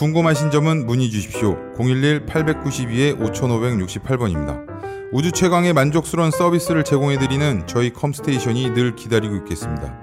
[0.00, 1.58] 궁금하신 점은 문의 주십시오.
[1.76, 4.64] 011-892-5568번입니다.
[5.12, 9.94] 우주 최강의 만족스러운 서비스를 제공해드리는 저희 컴스테이션이 늘 기다리고 있겠습니다.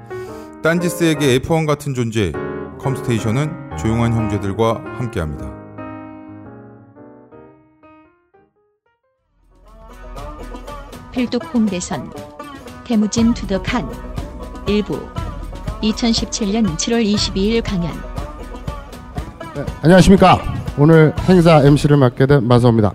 [0.62, 2.32] 딴지스에게 F1 같은 존재,
[2.80, 5.52] 컴스테이션은 조용한 형제들과 함께합니다.
[11.12, 12.14] 필독 홍대선
[12.86, 13.90] 테무진 to the 칸
[14.68, 15.00] 1부
[15.82, 17.92] 2017년 7월 22일 강연
[19.58, 20.38] 네, 안녕하십니까.
[20.78, 22.94] 오늘 행사 MC를 맡게 된 마서입니다.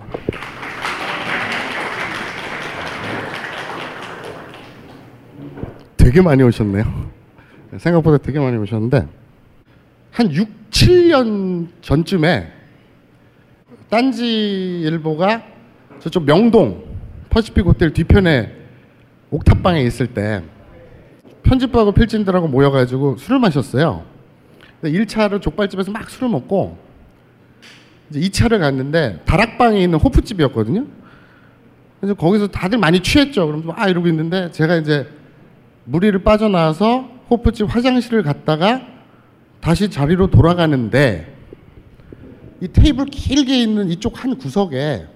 [5.97, 6.85] 되게 많이 오셨네요.
[7.79, 9.05] 생각보다 되게 많이 오셨는데
[10.11, 12.49] 한 6, 7년 전쯤에
[13.89, 15.43] 딴지일보가
[15.99, 16.81] 저쪽 명동
[17.29, 18.55] 퍼시픽 호텔 뒤편에
[19.31, 20.41] 옥탑방에 있을 때
[21.43, 24.12] 편집부하고 필진들하고 모여가지고 술을 마셨어요.
[24.89, 26.77] 1차를 족발집에서 막 술을 먹고
[28.09, 30.85] 이제 2차를 갔는데 다락방에 있는 호프집이었거든요.
[31.99, 33.47] 그래서 거기서 다들 많이 취했죠.
[33.47, 35.07] 그럼 아 이러고 있는데 제가 이제
[35.85, 38.81] 무리를 빠져나와서 호프집 화장실을 갔다가
[39.61, 41.33] 다시 자리로 돌아가는데
[42.61, 45.07] 이 테이블 길게 있는 이쪽 한 구석에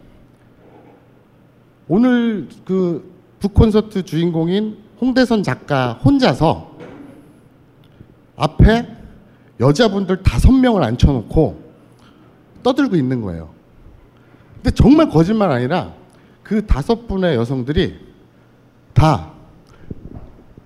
[1.88, 6.78] 오늘 그 북콘서트 주인공인 홍대선 작가 혼자서
[8.36, 8.97] 앞에
[9.60, 11.68] 여자분들 다섯 명을 앉혀놓고
[12.64, 13.50] 떠들고 있는 거예요.
[14.56, 15.94] 근데 정말 거짓말 아니라
[16.44, 18.00] 그 다섯 분의 여성들이
[18.94, 19.32] 다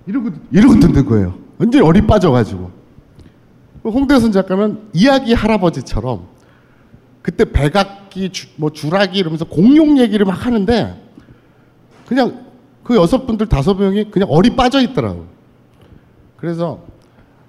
[0.05, 1.37] 이러고 이러고 듣는 거예요.
[1.57, 2.71] 완전히 어리 빠져가지고
[3.83, 6.27] 홍대선 작가는 이야기 할아버지처럼
[7.21, 11.01] 그때 백악기 주, 뭐 주라기 이러면서 공룡 얘기를 막 하는데
[12.07, 12.45] 그냥
[12.83, 15.27] 그 여섯 분들 다섯 명이 그냥 어리 빠져 있더라고.
[16.37, 16.83] 그래서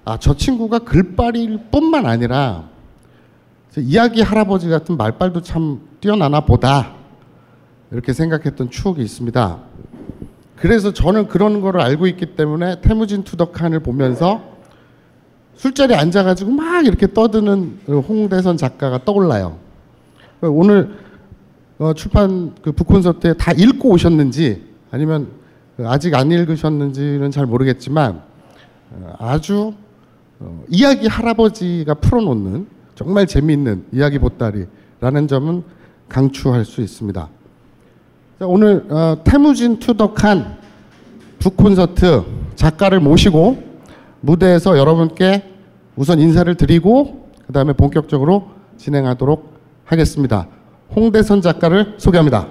[0.05, 2.65] 아 저 친구가 글빨일 뿐만 아니라
[3.77, 6.93] 이야기 할아버지 같은 말빨도 참 뛰어나나 보다
[7.91, 9.59] 이렇게 생각했던 추억이 있습니다.
[10.57, 14.41] 그래서 저는 그런 거를 알고 있기 때문에 태무진 투덕한을 보면서
[15.55, 19.57] 술자리에 앉아가지고 막 이렇게 떠드는 홍대선 작가가 떠올라요.
[20.41, 20.97] 오늘
[21.79, 25.27] 어, 출판 그 북콘서트에 다 읽고 오셨는지 아니면
[25.79, 28.21] 아직 안 읽으셨는지는 잘 모르겠지만
[28.91, 29.73] 어, 아주
[30.43, 35.63] 어, 이야기 할아버지가 풀어놓는 정말 재미있는 이야기 보따리라는 점은
[36.09, 37.29] 강추할 수 있습니다.
[38.39, 40.57] 자, 오늘 어, 태무진 투덕한
[41.39, 42.23] 북콘서트
[42.55, 43.63] 작가를 모시고
[44.21, 45.49] 무대에서 여러분께
[45.95, 49.53] 우선 인사를 드리고 그 다음에 본격적으로 진행하도록
[49.85, 50.47] 하겠습니다.
[50.95, 52.47] 홍대선 작가를 소개합니다.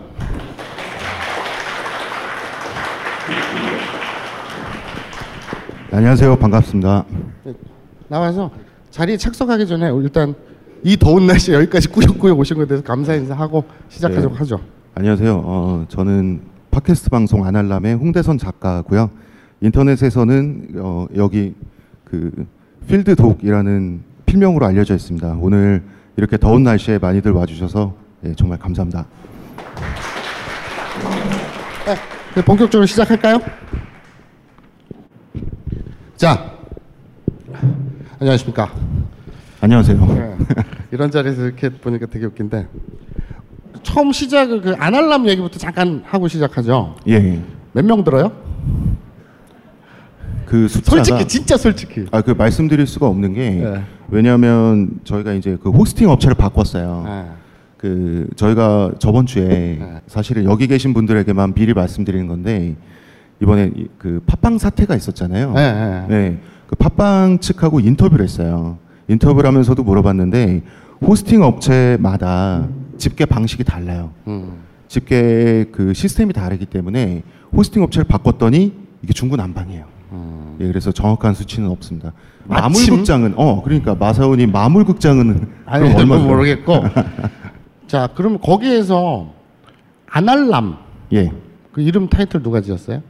[5.93, 6.37] 안녕하세요.
[6.37, 7.05] 반갑습니다.
[8.13, 8.51] 나와서
[8.91, 10.35] 자리에 착석하기 전에 일단
[10.85, 14.39] 이 더운 날씨에 여기까지 꾸역꾸역 오신 것에 대해서 감사 인사하고 시작하도록 네.
[14.41, 14.61] 하죠.
[14.95, 15.43] 안녕하세요.
[15.43, 19.09] 어, 저는 팟캐스트 방송 아날람의 홍대선 작가고요.
[19.63, 21.55] 인터넷에서는 어, 여기
[22.05, 22.31] 그
[22.87, 25.39] 필드 독이라는 필명으로 알려져 있습니다.
[25.41, 25.83] 오늘
[26.19, 27.95] 이렇게 더운 날씨에 많이들 와주셔서
[28.27, 29.07] 예, 정말 감사합니다.
[32.35, 33.41] 네, 본격적으로 시작할까요?
[36.17, 36.53] 자,
[38.23, 38.71] 안녕하십니까.
[39.61, 40.07] 안녕하세요.
[40.07, 40.37] 네,
[40.93, 42.69] 이런 자리에서 이렇게 보니까 되게 웃긴데
[43.83, 46.95] 처음 시작을 그 아날람 얘기부터 잠깐 하고 시작하죠.
[47.09, 47.41] 예, 예.
[47.73, 48.31] 몇명 들어요?
[50.47, 52.07] 그 숫자가 솔직히 진짜 솔직히.
[52.13, 53.83] 아, 그 말씀드릴 수가 없는 게 네.
[54.09, 57.03] 왜냐하면 저희가 이제 그 호스팅 업체를 바꿨어요.
[57.05, 57.25] 네.
[57.77, 60.01] 그 저희가 저번 주에 네.
[60.07, 62.77] 사실은 여기 계신 분들에게만 미리 말씀드리는 건데
[63.41, 65.55] 이번에 이- 그 팟빵 사태가 있었잖아요.
[66.09, 66.39] 네.
[66.73, 68.79] 그 팟빵 측하고 인터뷰를 했어요.
[69.09, 70.63] 인터뷰를 하면서도 물어봤는데
[71.03, 72.67] 호스팅 업체마다
[72.97, 74.11] 집계 방식이 달라요.
[74.27, 74.63] 음.
[74.89, 77.25] 집계 그 시스템이 다르기 때문에
[77.55, 78.73] 호스팅 업체를 바꿨더니
[79.03, 79.85] 이게 중구난방이에요.
[80.13, 80.57] 음.
[80.61, 82.13] 예, 그래서 정확한 수치는 없습니다.
[82.45, 82.63] 마침?
[82.95, 86.17] 마물극장은 어 그러니까 마사오님 마물극장은 아니 얼마?
[86.17, 86.85] 모르겠고.
[87.87, 89.31] 자, 그럼 거기에서
[90.09, 90.77] 아날람
[91.13, 91.33] 예.
[91.73, 93.03] 그 이름 타이틀 누가 지었어요?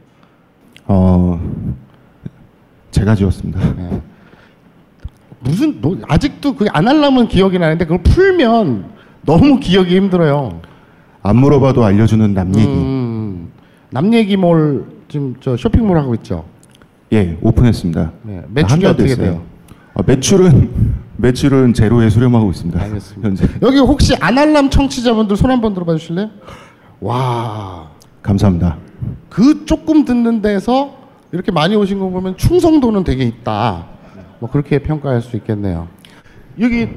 [0.85, 1.39] 어
[2.93, 3.59] 제가 지었습니다.
[5.39, 8.85] 무슨 너, 아직도 그 아날람은 기억이 나는데 그걸 풀면
[9.25, 10.61] 너무 기억이 힘들어요.
[11.21, 12.67] 안 물어봐도 알려주는 남 얘기.
[12.67, 13.49] 음,
[13.89, 16.45] 남 얘기 몰 지금 저 쇼핑몰 하고 있죠.
[17.11, 18.11] 예, 오픈했습니다.
[18.23, 19.25] 네, 한 매출이 달 어떻게 됐어요.
[19.25, 19.41] 돼요?
[19.95, 22.81] 아, 매출은 매출은 제로에 수렴하고 있습니다.
[22.81, 23.27] 알겠습니다.
[23.27, 26.29] 현재 여기 혹시 아날람 청취자분들 손 한번 들어봐 주실래요?
[27.01, 27.89] 와,
[28.21, 28.77] 감사합니다.
[29.29, 31.02] 그 조금 듣는 데서
[31.33, 33.87] 이렇게 많이 오신 거 보면 충성도는 되게 있다.
[34.39, 35.87] 뭐 그렇게 평가할 수 있겠네요.
[36.59, 36.87] 여기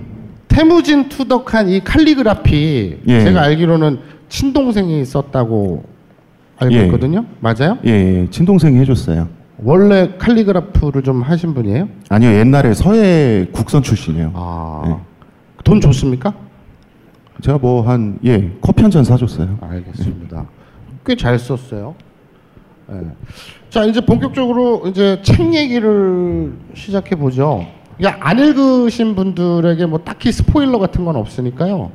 [0.46, 3.20] 태무진 투덕한 이 칼리그라피 예.
[3.24, 3.98] 제가 알기로는
[4.28, 5.84] 친동생이 썼다고
[6.58, 6.84] 알고 예.
[6.84, 7.24] 있거든요.
[7.40, 7.78] 맞아요?
[7.86, 9.28] 예, 예, 친동생이 해줬어요.
[9.62, 11.88] 원래 칼리그라프를 좀 하신 분이에요?
[12.10, 14.32] 아니요, 옛날에 서해 국선 출신이에요.
[14.34, 14.96] 아, 네.
[15.64, 16.34] 돈 줬습니까?
[17.40, 19.58] 제가 뭐 한 예 커피 한 잔 사줬어요.
[19.62, 20.46] 알겠습니다.
[21.06, 21.94] 꽤 잘 썼어요.
[22.92, 23.00] 예.
[23.76, 27.66] 자 이제 본격적으로 이제 책 얘기를 시작해 보죠.
[28.02, 31.92] 안 읽으신 분들에게 뭐 딱히 스포일러 같은 건 없으니까요.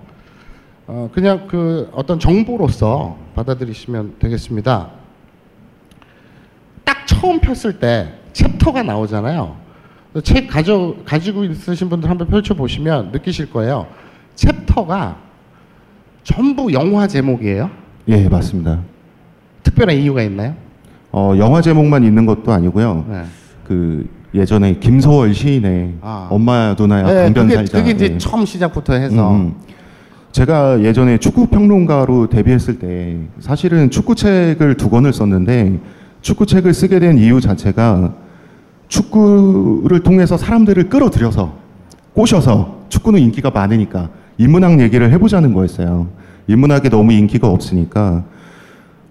[0.86, 4.92] 어, 그냥 그 어떤 정보로서 받아들이시면 되겠습니다.
[6.83, 9.57] 딱 처음 폈을 때 챕터가 나오잖아요.
[10.24, 13.88] 책 가져 가지고 있으신 분들 한번 펼쳐 보시면 느끼실 거예요.
[14.36, 15.18] 챕터가
[16.24, 17.72] 전부 영화 제목이에요.
[18.10, 18.83] 예, 맞습니다.
[19.63, 20.60] 특별한 이유가 있나요?
[21.11, 23.05] 어, 영화 제목만 있는 것도 아니고요.
[23.09, 23.23] 네.
[23.67, 26.27] 그 예전에 김소월 시인의 아.
[26.29, 27.77] 엄마 누나야 네, 강변 그게, 살자.
[27.77, 28.17] 그게 이제 예.
[28.17, 29.53] 처음 시작부터 해서 음, 음.
[30.31, 35.79] 제가 예전에 축구 평론가로 데뷔했을 때 사실은 축구 책을 두 권을 썼는데
[36.21, 38.13] 축구 책을 쓰게 된 이유 자체가
[38.87, 41.53] 축구를 통해서 사람들을 끌어들여서
[42.13, 46.07] 꼬셔서 축구는 인기가 많으니까 인문학 얘기를 해보자는 거였어요.
[46.47, 48.23] 인문학에 너무 인기가 없으니까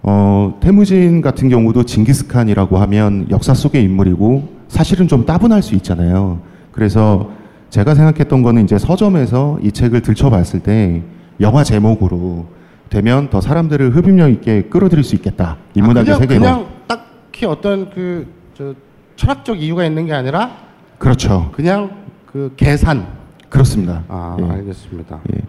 [0.03, 6.39] 어, 태무진 같은 경우도 징기스칸이라고 하면 역사 속의 인물이고 사실은 좀 따분할 수 있잖아요.
[6.71, 7.29] 그래서
[7.69, 11.01] 제가 생각했던 거는 이제 서점에서 이 책을 들춰봤을 때
[11.39, 12.47] 영화 제목으로
[12.89, 15.57] 되면 더 사람들을 흡입력 있게 끌어들일 수 있겠다.
[15.75, 16.39] 인문학의 아, 세계로.
[16.41, 18.73] 그냥 딱히 어떤 그 저
[19.15, 20.51] 철학적 이유가 있는 게 아니라
[20.97, 21.49] 그렇죠.
[21.53, 21.89] 그냥
[22.25, 23.07] 그 계산.
[23.49, 24.03] 그렇습니다.
[24.07, 24.45] 아 예.
[24.45, 25.19] 알겠습니다.
[25.33, 25.39] 예.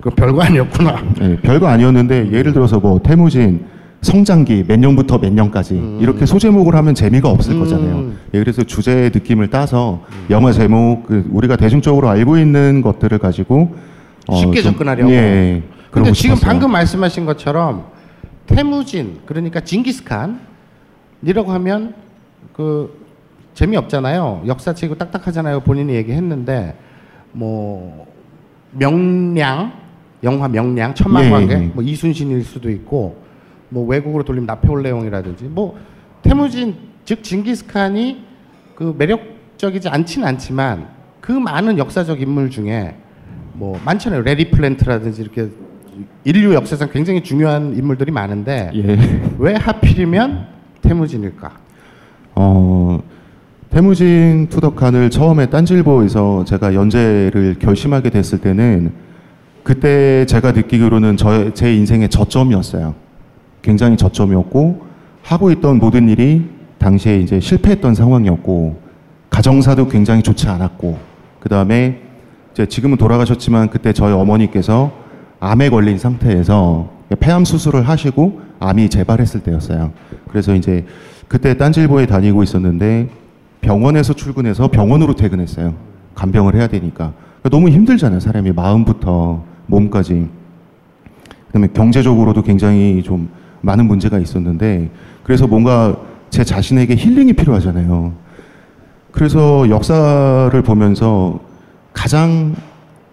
[0.00, 1.02] 그 별거 아니었구나.
[1.22, 3.64] 예, 별거 아니었는데 예를 들어서 뭐 태무진
[4.02, 7.60] 성장기 몇 년부터 몇 년까지 이렇게 소제목을 하면 재미가 없을 음.
[7.60, 8.12] 거잖아요.
[8.34, 13.74] 예, 그래서 주제의 느낌을 따서 영화 제목 그 우리가 대중적으로 알고 있는 것들을 가지고
[14.26, 15.10] 어, 쉽게 좀- 접근하려고.
[15.12, 15.62] 예.
[15.62, 16.50] 근데 그러고 지금 싶었어요.
[16.50, 17.84] 방금 말씀하신 것처럼
[18.46, 20.40] 태무진 그러니까 징기스칸이라고
[21.46, 21.94] 하면
[22.52, 23.00] 그
[23.54, 24.42] 재미없잖아요.
[24.46, 25.60] 역사책이고 딱딱하잖아요.
[25.60, 26.74] 본인이 얘기했는데
[27.30, 28.06] 뭐
[28.72, 29.72] 명량
[30.24, 31.66] 영화 명량 천만관계 예, 예.
[31.72, 33.21] 뭐 이순신일 수도 있고
[33.72, 35.78] 뭐 외국으로 돌리면 나폴레옹이라든지 뭐
[36.20, 36.74] 태무진
[37.06, 38.22] 즉 징기스칸이
[38.74, 40.88] 그 매력적이지 않지는 않지만
[41.20, 42.94] 그 많은 역사적 인물 중에
[43.54, 44.22] 뭐 많잖아요.
[44.22, 45.48] 레디 플랜트라든지 이렇게
[46.24, 48.98] 인류 역사상 굉장히 중요한 인물들이 많은데 예.
[49.38, 50.46] 왜 하필이면
[50.82, 51.52] 테무진일까?
[52.34, 53.02] 어,
[53.70, 58.92] 테무진 to the 칸을 처음에 딴지일보에서 제가 연재를 결심하게 됐을 때는
[59.62, 63.01] 그때 제가 느끼기로는 저, 제 인생의 저점이었어요.
[63.62, 64.82] 굉장히 저점이었고
[65.22, 68.80] 하고 있던 모든 일이 당시에 이제 실패했던 상황이었고
[69.30, 70.98] 가정사도 굉장히 좋지 않았고
[71.40, 72.00] 그 다음에
[72.52, 74.92] 이제 지금은 돌아가셨지만 그때 저희 어머니께서
[75.40, 79.92] 암에 걸린 상태에서 폐암 수술을 하시고 암이 재발했을 때였어요.
[80.28, 80.84] 그래서 이제
[81.28, 83.08] 그때 딴질보에 다니고 있었는데
[83.60, 85.74] 병원에서 출근해서 병원으로 퇴근했어요.
[86.14, 87.12] 간병을 해야 되니까.
[87.40, 88.20] 그러니까 너무 힘들잖아요.
[88.20, 90.28] 사람이 마음부터 몸까지.
[91.46, 93.28] 그다음에 경제적으로도 굉장히 좀
[93.62, 94.90] 많은 문제가 있었는데
[95.24, 95.96] 그래서 뭔가
[96.30, 98.12] 제 자신에게 힐링이 필요하잖아요.
[99.10, 101.40] 그래서 역사를 보면서
[101.92, 102.54] 가장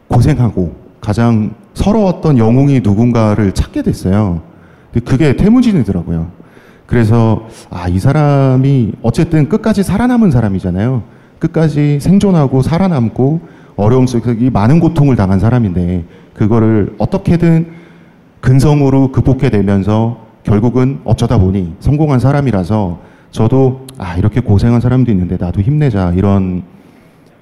[0.07, 4.41] 고생하고 가장 서러웠던 영웅이 누군가를 찾게 됐어요.
[4.91, 6.31] 근데 그게 태무진이더라고요.
[6.85, 11.03] 그래서 아, 이 사람이 어쨌든 끝까지 살아남은 사람이잖아요.
[11.37, 13.41] 끝까지 생존하고 살아남고
[13.75, 17.67] 어려움 속에서 이 많은 고통을 당한 사람인데 그거를 어떻게든
[18.41, 25.61] 근성으로 극복해 내면서 결국은 어쩌다 보니 성공한 사람이라서 저도 아 이렇게 고생한 사람도 있는데 나도
[25.61, 26.63] 힘내자 이런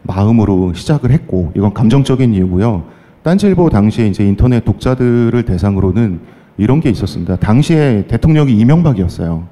[0.04, 2.84] 마음으로 시작을 했고 이건 감정적인 이유고요.
[3.24, 6.20] 딴지일보 당시에 이제 인터넷 독자들을 대상으로는
[6.58, 7.38] 이런 게 있었습니다.
[7.38, 9.48] 당시에 대통령이 이명박이었어요.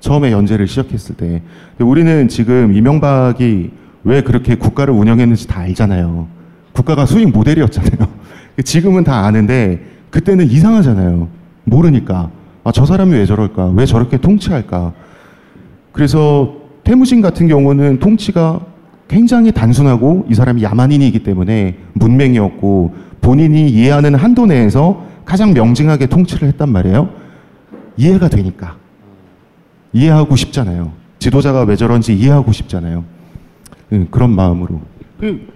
[0.00, 1.42] 처음에 연재를 시작했을 때.
[1.78, 3.70] 우리는 지금 이명박이
[4.04, 6.26] 왜 그렇게 국가를 운영했는지 다 알잖아요.
[6.72, 8.06] 국가가 수익 모델이었잖아요.
[8.64, 9.80] 지금은 다 아는데
[10.10, 11.28] 그때는 이상하잖아요.
[11.64, 12.41] 모르니까.
[12.64, 13.72] 아, 저 사람이 왜 저럴까?
[13.76, 14.92] 왜 저렇게 통치할까?
[15.92, 18.60] 그래서 태무진 같은 경우는 통치가
[19.08, 26.68] 굉장히 단순하고 이 사람이 야만인이기 때문에 문맹이었고 본인이 이해하는 한도 내에서 가장 명징하게 통치를 했단
[26.70, 27.10] 말이에요.
[27.96, 28.76] 이해가 되니까.
[29.92, 30.92] 이해하고 싶잖아요.
[31.18, 33.04] 지도자가 왜 저런지 이해하고 싶잖아요.
[33.92, 34.80] 음, 그런 마음으로.
[35.20, 35.46] 그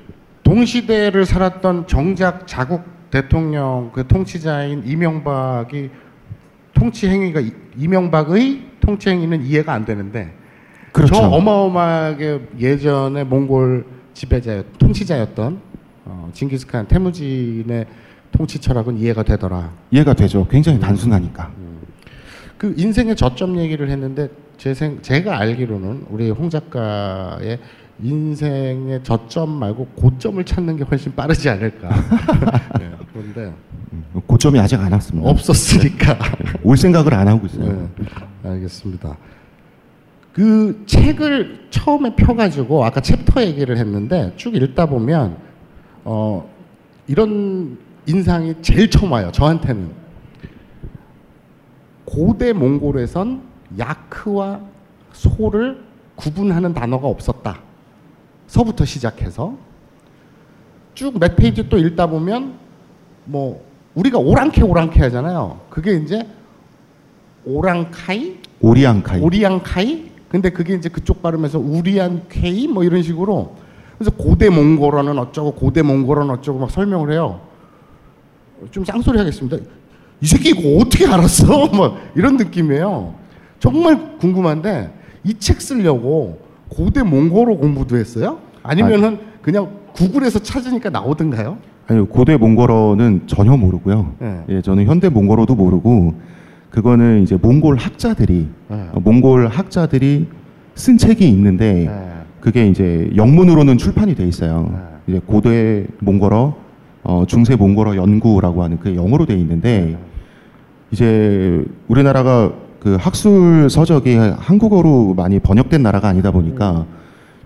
[0.43, 5.91] 동시대를 살았던 정작 자국 대통령 그 통치자인 이명박이
[6.77, 10.33] 통치 행위가 이- 이명박의 통치 행위는 이해가 안 되는데
[10.93, 11.15] 그렇죠.
[11.15, 15.61] 저 어마어마하게 예전에 몽골 지배자 통치자였던
[16.05, 17.87] 어, 징기스칸 태무진의
[18.31, 19.73] 통치 철학은 이해가 되더라.
[19.91, 20.47] 이해가 되죠.
[20.49, 21.51] 굉장히 단순하니까.
[22.59, 27.59] 그 인생의 저점 얘기를 했는데 제 생, 제가 알기로는 우리 홍 작가의
[28.03, 31.89] 인생의 저점 말고 고점을 찾는 게 훨씬 빠르지 않을까.
[32.79, 33.55] 네, 그런데
[33.93, 35.31] 음, 고점이 아직 안 왔습니다.
[35.31, 36.19] 없었으니까.
[36.63, 37.89] 올 생각을 안 하고 있어요.
[37.99, 39.17] 네, 알겠습니다.
[40.33, 45.39] 그 책을 처음에 펴가지고 아까 챕터 얘기를 했는데 쭉 읽다 보면
[46.05, 46.47] 어,
[47.07, 49.31] 이런 인상이 제일 처음 와요.
[49.33, 49.91] 저한테는
[52.05, 53.43] 고대 몽골에선
[53.79, 54.61] 야크와
[55.13, 55.83] 소를
[56.17, 57.66] 구분하는 단어가 없었다.
[58.47, 59.55] 서부터 시작해서
[60.95, 62.55] 쭉 몇 페이지 또 읽다 보면
[63.25, 65.61] 뭐 우리가 오랑캐 오랑캐 하잖아요.
[65.71, 66.27] 그게 이제
[67.45, 69.21] 오랑카이, 오리앙카이.
[69.21, 70.11] 오리앙카이.
[70.29, 73.55] 근데 그게 이제 그쪽 발음에서 우리안케이 뭐 이런 식으로
[73.97, 77.41] 그래서 고대 몽골어는 어쩌고 고대 몽골어는 어쩌고 막 설명을 해요.
[78.71, 79.57] 좀 쌍소리 하겠습니다.
[80.21, 81.67] 이 새끼 이거 어떻게 알았어?
[81.75, 83.15] 뭐 이런 느낌이에요.
[83.61, 84.93] 정말 궁금한데
[85.25, 88.39] 이 책 쓰려고 고대 몽골어 공부도 했어요?
[88.63, 91.59] 아니면은 그냥 구글에서 찾으니까 나오던가요?
[91.89, 94.15] 아니 고대 몽골어는 전혀 모르고요.
[94.19, 94.45] 네.
[94.49, 96.15] 예, 저는 현대 몽골어도 모르고
[96.71, 98.89] 그거는 이제 몽골 학자들이 네.
[98.93, 100.27] 어, 몽골 학자들이
[100.75, 102.13] 쓴 책이 있는데 네.
[102.41, 104.73] 그게 이제 영문으로는 출판이 돼 있어요.
[105.07, 106.55] 이제 고대 몽골어,
[107.05, 109.97] 어, 중세 몽골어 연구라고 하는 그 영어로 돼 있는데
[110.91, 112.53] 이제 우리나라가
[112.87, 116.87] 그 학술 서적이 한국어로 많이 번역된 나라가 아니다 보니까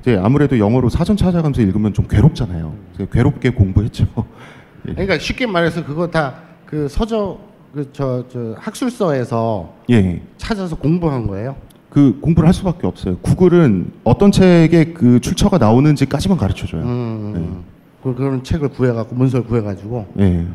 [0.03, 2.75] 이제 아무래도 영어로 사전 찾아가면서 읽으면 좀 괴롭잖아요.
[3.11, 4.07] 괴롭게 공부했죠.
[4.89, 4.93] 예.
[4.93, 6.35] 그러니까 쉽게 말해서 그거 다
[6.67, 7.41] 그 서적
[7.73, 10.21] 그저 저 학술서에서 예.
[10.37, 11.57] 찾아서 공부한 거예요.
[11.89, 13.17] 그 공부를 할 수밖에 없어요.
[13.23, 16.83] 구글은 어떤 책에 그 출처가 나오는지까지만 가르쳐 줘요.
[16.83, 17.65] 음,
[18.03, 20.47] 그 그런 책을 구해갖고 문서를 구해가지고 예.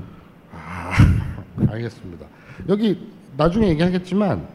[1.69, 2.27] 알겠습니다.
[2.69, 4.53] 여기 나중에 얘기하겠지만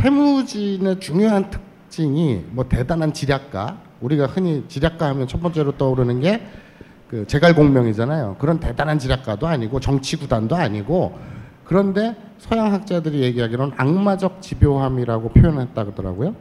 [0.00, 6.40] 태무진의 중요한 특징이 뭐 대단한 지략가 우리가 흔히 지략가 하면 첫 번째로 떠오르는 게
[7.10, 8.36] 그 제갈공명이잖아요.
[8.38, 11.18] 그런 대단한 지략가도 아니고 정치 구단도 아니고
[11.64, 16.36] 그런데 서양 학자들이 얘기하기로는 악마적 집요함이라고 표현했다 그러더라고요.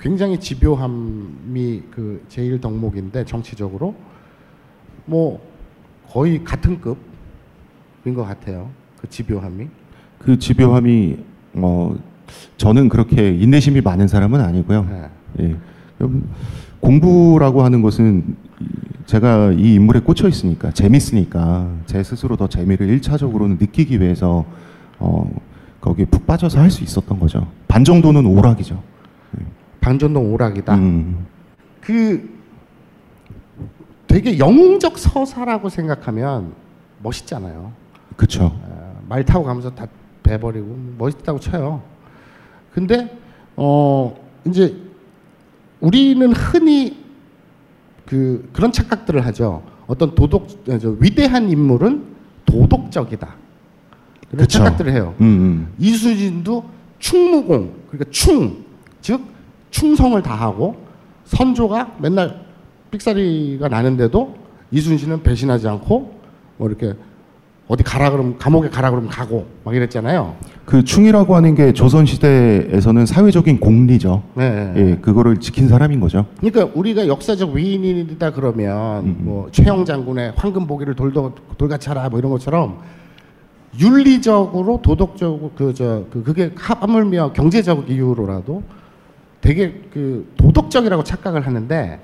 [0.00, 3.94] 굉장히 집요함이 그 제일 덕목인데 정치적으로
[5.04, 5.38] 뭐
[6.08, 8.70] 거의 같은 급인 것 같아요.
[8.98, 9.68] 그 집요함이.
[10.18, 11.18] 그 집요함이
[11.56, 11.94] 어
[12.56, 14.86] 저는 그렇게 인내심이 많은 사람은 아니고요.
[15.38, 15.50] 네.
[15.50, 15.56] 예.
[16.80, 18.24] 공부라고 하는 것은
[18.60, 18.64] 이-
[19.06, 24.44] 제가 이 인물에 꽂혀 있으니까 재밌으니까 제 스스로 더 재미를 일차적으로는 느끼기 위해서
[24.98, 25.30] 어
[25.80, 27.46] 거기에 푹 빠져서 할 수 있었던 거죠.
[27.68, 28.82] 반 정도는 오락이죠.
[29.80, 30.74] 방전동 오락이다.
[30.74, 31.26] 음.
[31.80, 32.28] 그
[34.08, 36.52] 되게 영웅적 서사라고 생각하면
[37.02, 37.70] 멋있잖아요.
[38.44, 39.86] 어, 말 타고 가면서 다
[40.24, 41.82] 배버리고 멋있다고 쳐요.
[42.76, 43.10] 근데
[43.56, 44.14] 어
[44.46, 44.76] 이제
[45.80, 46.98] 우리는 흔히
[48.04, 49.62] 그 그런 착각들을 하죠.
[49.86, 50.46] 어떤 도덕
[50.78, 52.04] 저 위대한 인물은
[52.44, 53.34] 도덕적이다.
[54.30, 54.58] 그런 그쵸.
[54.58, 55.14] 착각들을 해요.
[55.22, 55.74] 음, 음.
[55.78, 56.66] 이수진도
[56.98, 58.66] 충무공 그러니까 충
[59.06, 59.20] 즉
[59.70, 60.74] 충성을 다하고
[61.26, 62.44] 선조가 맨날
[62.90, 64.36] 삑사리가 나는데도
[64.72, 66.20] 이순신은 배신하지 않고
[66.56, 66.94] 뭐 이렇게
[67.68, 70.36] 어디 가라 그러면 감옥에 가라 그러면 가고 막 이랬잖아요.
[70.64, 74.22] 그 충이라고 하는 게 조선 시대에서는 사회적인 공리죠.
[74.34, 74.72] 네.
[74.76, 76.26] 예, 그거를 지킨 사람인 거죠.
[76.40, 79.16] 그러니까 우리가 역사적 위인이다 그러면 음.
[79.20, 82.78] 뭐 최영 장군의 황금 보기를 돌도 돌같이 하라 뭐 이런 것처럼
[83.80, 88.62] 윤리적으로 도덕적으로 그저 그 그게 하물며 경제적 이유로라도
[89.40, 91.98] 되게 그 도덕적이라고 착각을 하는데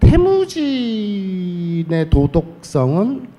[0.00, 3.35] 태무진의 도덕성은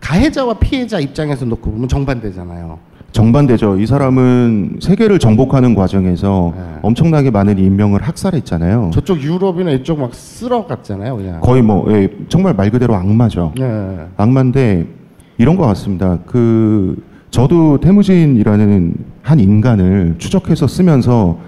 [0.00, 2.78] 가해자와 피해자 입장에서 놓고 보면 정반대잖아요.
[3.12, 3.78] 정반대죠.
[3.80, 6.62] 이 사람은 세계를 정복하는 과정에서 네.
[6.82, 8.90] 엄청나게 많은 인명을 학살했잖아요.
[8.92, 11.40] 저쪽 유럽이나 이쪽 막 쓸어갔잖아요, 그냥.
[11.40, 13.52] 거의 뭐 예, 정말 말 그대로 악마죠.
[13.58, 14.06] 네.
[14.16, 14.86] 악마인데
[15.38, 16.18] 이런 것 같습니다.
[16.26, 21.38] 그 저도 태무진이라는 한 인간을 추적해서 쓰면서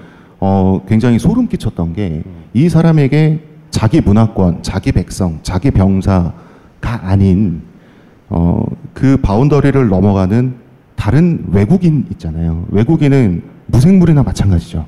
[0.40, 3.40] 어, 굉장히 소름 끼쳤던 게 이 사람에게
[3.70, 6.32] 자기 문화권, 자기 백성, 자기 병사가
[6.82, 7.62] 아닌
[8.30, 10.54] 어, 그 바운더리를 넘어가는
[10.96, 12.64] 다른 외국인 있잖아요.
[12.70, 14.86] 외국인은 무생물이나 마찬가지죠.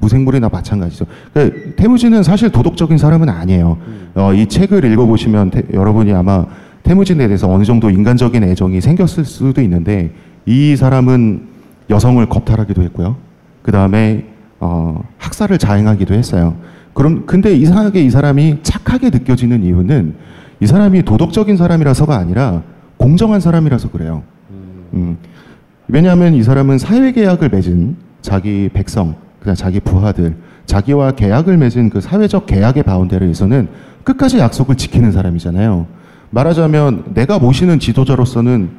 [0.00, 1.04] 무생물이나 마찬가지죠.
[1.32, 3.76] 그러니까 태무진은 사실 도덕적인 사람은 아니에요.
[4.14, 6.46] 어, 이 책을 읽어보시면 태- 여러분이 아마
[6.82, 10.12] 태무진에 대해서 어느 정도 인간적인 애정이 생겼을 수도 있는데
[10.46, 11.42] 이 사람은
[11.90, 13.16] 여성을 겁탈하기도 했고요.
[13.62, 14.24] 그 다음에
[14.58, 16.56] 어, 학살을 자행하기도 했어요.
[16.94, 20.14] 그럼 근데 이상하게 이 사람이 착하게 느껴지는 이유는
[20.60, 22.62] 이 사람이 도덕적인 사람이라서가 아니라
[22.96, 24.22] 공정한 사람이라서 그래요.
[24.92, 25.16] 음.
[25.88, 30.36] 왜냐하면 이 사람은 사회 계약을 맺은 자기 백성, 그냥 자기 부하들,
[30.66, 33.68] 자기와 계약을 맺은 그 사회적 계약의 바운더리에서는
[34.04, 35.86] 끝까지 약속을 지키는 사람이잖아요.
[36.30, 38.70] 말하자면 내가 모시는 지도자로서는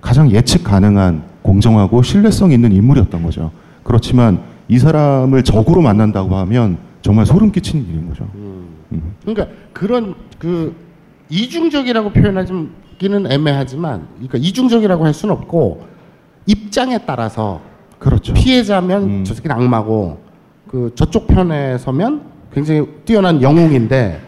[0.00, 3.50] 가장 예측 가능한 공정하고 신뢰성 있는 인물이었던 거죠.
[3.82, 8.26] 그렇지만 이 사람을 적으로 만난다고 하면 정말 소름 끼치는 일인 거죠.
[9.24, 10.74] 그러니까 그런 그
[11.34, 15.82] 이중적이라고 표현하기는 애매하지만, 그러니까 이중적이라고 할 수는 없고
[16.46, 17.60] 입장에 따라서
[17.98, 18.34] 그렇죠.
[18.34, 19.24] 피해자면 음.
[19.24, 20.18] 저 새끼는 악마고
[20.68, 22.22] 그 저쪽 편에 서면
[22.52, 24.20] 굉장히 뛰어난 영웅인데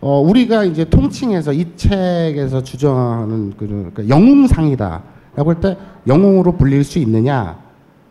[0.00, 6.98] 어 우리가 이제 통칭해서 이 책에서 주장하는 그 그러니까 영웅상이다라고 할 때 영웅으로 불릴 수
[7.00, 7.58] 있느냐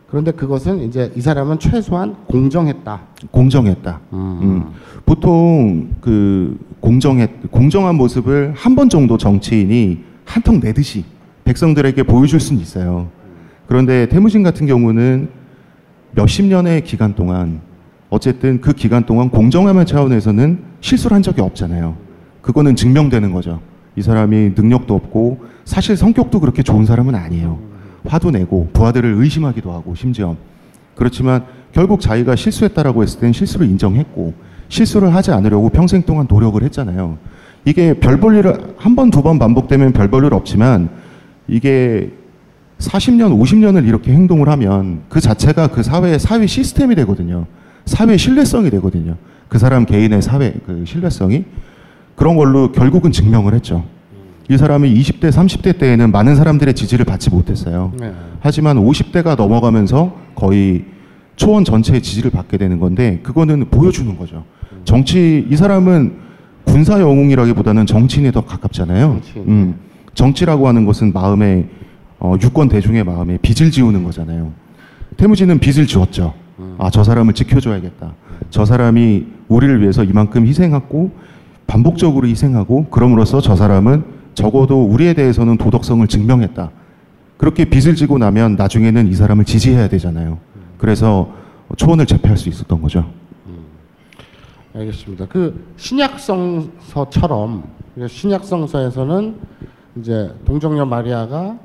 [0.10, 3.02] 그런데 그것은 이제 이 사람은 최소한 공정했다.
[3.32, 4.00] 공정했다.
[4.14, 4.40] 음.
[4.42, 4.64] 음.
[5.06, 11.04] 보통 그 공정했 공정한 모습을 한 번 정도 정치인이 한턱 내듯이
[11.46, 13.10] 백성들에게 보여줄 수는 있어요.
[13.68, 15.30] 그런데 태무진 같은 경우는
[16.14, 17.62] 몇십 년의 기간 동안
[18.10, 21.96] 어쨌든 그 기간 동안 공정함의 차원에서는 실수를 한 적이 없잖아요.
[22.42, 23.60] 그거는 증명되는 거죠.
[23.96, 27.60] 이 사람이 능력도 없고 사실 성격도 그렇게 좋은 사람은 아니에요.
[28.06, 30.36] 화도 내고 부하들을 의심하기도 하고 심지어
[30.96, 34.34] 그렇지만 결국 자기가 실수했다라고 했을 땐 실수를 인정했고
[34.70, 37.18] 실수를 하지 않으려고 평생 동안 노력을 했잖아요.
[37.66, 40.90] 이게 별 볼 일을 한 번, 두 번 반복되면 별 볼 일 없지만
[41.48, 42.12] 이게
[42.80, 47.46] 40년, 50년을 이렇게 행동을 하면 그 자체가 그 사회의 사회 시스템이 되거든요.
[47.86, 49.16] 사회 신뢰성이 되거든요.
[49.50, 51.46] 그 사람 개인의 사회 그 신뢰성이
[52.16, 53.84] 그런 걸로 결국은 증명을 했죠.
[54.50, 57.94] 이 사람이 20대, 30대 때에는 많은 사람들의 지지를 받지 못했어요.
[58.00, 58.12] 네.
[58.40, 60.86] 하지만 50대가 넘어가면서 거의
[61.36, 64.44] 초원 전체의 지지를 받게 되는 건데 그거는 보여주는 거죠.
[64.86, 66.14] 정치 이 사람은
[66.66, 69.22] 군사 영웅이라기보다는 정치인에 더 가깝잖아요.
[69.24, 69.48] 정치인.
[69.48, 69.76] 음,
[70.16, 71.70] 정치라고 하는 것은 마음에
[72.20, 74.52] 어, 유권 대중의 마음에 빚을 지우는 거잖아요.
[75.16, 76.34] 태무진은 빚을 지웠죠.
[76.80, 78.14] 아, 저 사람을 지켜줘야겠다.
[78.50, 81.12] 저 사람이 우리를 위해서 이만큼 희생하고
[81.68, 86.72] 반복적으로 희생하고 그럼으로써 저 사람은 적어도 우리에 대해서는 도덕성을 증명했다.
[87.38, 90.40] 그렇게 빚을 지고 나면 나중에는 이 사람을 지지해야 되잖아요.
[90.78, 91.30] 그래서
[91.76, 93.06] 초원을 제패할 수 있었던 거죠.
[94.74, 95.28] 알겠습니다.
[95.28, 99.36] 그 신약성서처럼 그러니까 신약성서에서는
[99.98, 101.58] 이제 동정녀 마리아가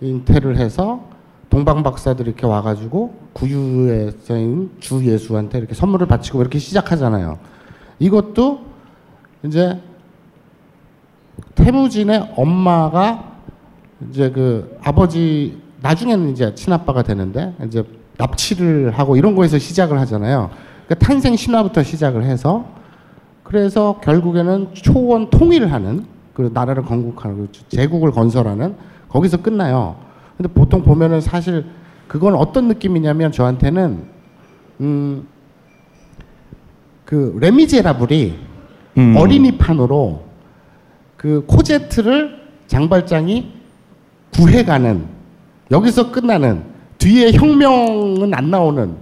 [0.00, 1.08] 잉태를 해서
[1.48, 7.38] 동방 박사들이 이렇게 와가지고 구유에서인 주 예수한테 이렇게 선물을 바치고 이렇게 시작하잖아요.
[7.98, 8.60] 이것도
[9.44, 9.80] 이제
[11.54, 13.24] 태무진의 엄마가
[14.10, 17.84] 이제 그 아버지 나중에는 이제 친아빠가 되는데 이제
[18.16, 20.50] 납치를 하고 이런 거에서 시작을 하잖아요.
[20.86, 22.66] 그러니까 탄생 신화부터 시작을 해서
[23.42, 28.76] 그래서 결국에는 초원 통일하는 그 나라를 건국하는 그 제국을 건설하는
[29.08, 29.96] 거기서 끝나요.
[30.36, 31.64] 근데 보통 보면은 사실
[32.06, 34.04] 그건 어떤 느낌이냐면 저한테는
[34.80, 35.40] 음
[37.10, 38.34] 그 레미제라블이
[38.98, 39.16] 음.
[39.16, 40.22] 어린이 판으로
[41.20, 42.34] 그 코제트를
[42.66, 43.52] 장발장이
[44.32, 45.04] 구해가는
[45.70, 46.62] 여기서 끝나는
[46.96, 48.94] 뒤에 혁명은 안 나오는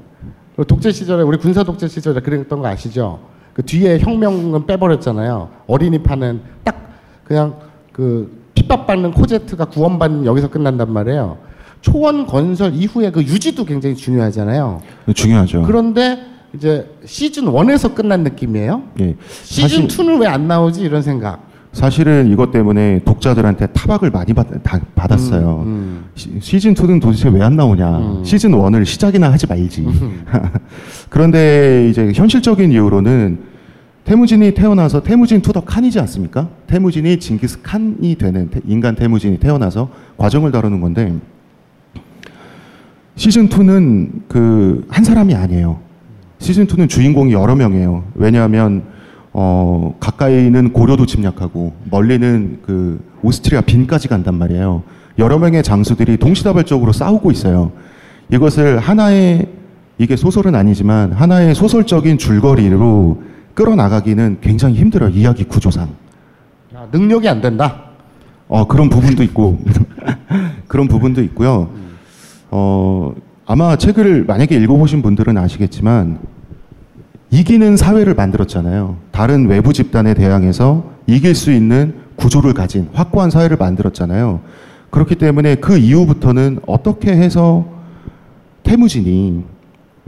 [0.57, 3.21] 그 독재 시절에 우리 군사 독재 시절에 그랬던 거 아시죠?
[3.55, 5.49] 그 뒤에 혁명은 빼버렸잖아요.
[5.69, 6.91] 어린이판은 딱
[7.23, 7.55] 그냥
[7.93, 11.39] 그 핍박받는 코제트가 구원받는 여기서 끝난단 말이에요.
[11.83, 14.83] 초원 건설 이후에 그 유지도 굉장히 중요하잖아요.
[15.15, 15.63] 중요하죠.
[15.63, 16.19] 그런데
[16.53, 18.83] 이제 시즌 1에서 끝난 느낌이에요.
[19.03, 19.15] 예.
[19.45, 21.47] 시즌 2는 왜 안 나오지 이런 생각.
[21.83, 25.63] 사실은 이것 때문에 독자들한테 타박을 많이 받, 다, 받았어요.
[25.65, 27.99] 음, 시, 즌 2는 도대체 왜 안 나오냐.
[27.99, 28.25] 음.
[28.25, 29.87] 시즌 1을 시작이나 하지 말지.
[31.09, 33.39] 그런데 이제 현실적인 이유로는
[34.05, 36.49] 테무진이 태어나서 테무진 to the 칸이지 않습니까?
[36.67, 41.15] 테무진이 징기스 칸이 되는 태- 인간 테무진이 태어나서 과정을 다루는 건데
[43.15, 45.79] 시즌 2는 그 한 사람이 아니에요.
[46.41, 48.03] 시즌 2는 주인공이 여러 명이에요.
[48.17, 48.83] 왜냐하면
[49.41, 54.83] 어, 가까이는 고려도 침략하고 멀리는 그 오스트리아 빈까지 간단 말이에요.
[55.17, 57.71] 여러 명의 장수들이 동시다발적으로 싸우고 있어요.
[58.33, 59.47] 이것을 하나의
[59.97, 63.23] 이게 소설은 아니지만 하나의 소설적인 줄거리로
[63.55, 65.11] 끌어나가기는 굉장히 힘들어요.
[65.11, 65.91] 이야기 구조상.
[66.75, 67.85] 아, 능력이 안 된다.
[68.49, 69.61] 어, 그런 부분도 있고
[70.67, 71.71] 그런 부분도 있고요.
[72.51, 73.15] 어,
[73.47, 76.19] 아마 책을 만약에 읽어보신 분들은 아시겠지만
[77.31, 78.97] 이기는 사회를 만들었잖아요.
[79.11, 84.41] 다른 외부 집단에 대항해서 이길 수 있는 구조를 가진 확고한 사회를 만들었잖아요.
[84.91, 87.67] 그렇기 때문에 그 이후부터는 어떻게 해서
[88.63, 89.45] 태무진이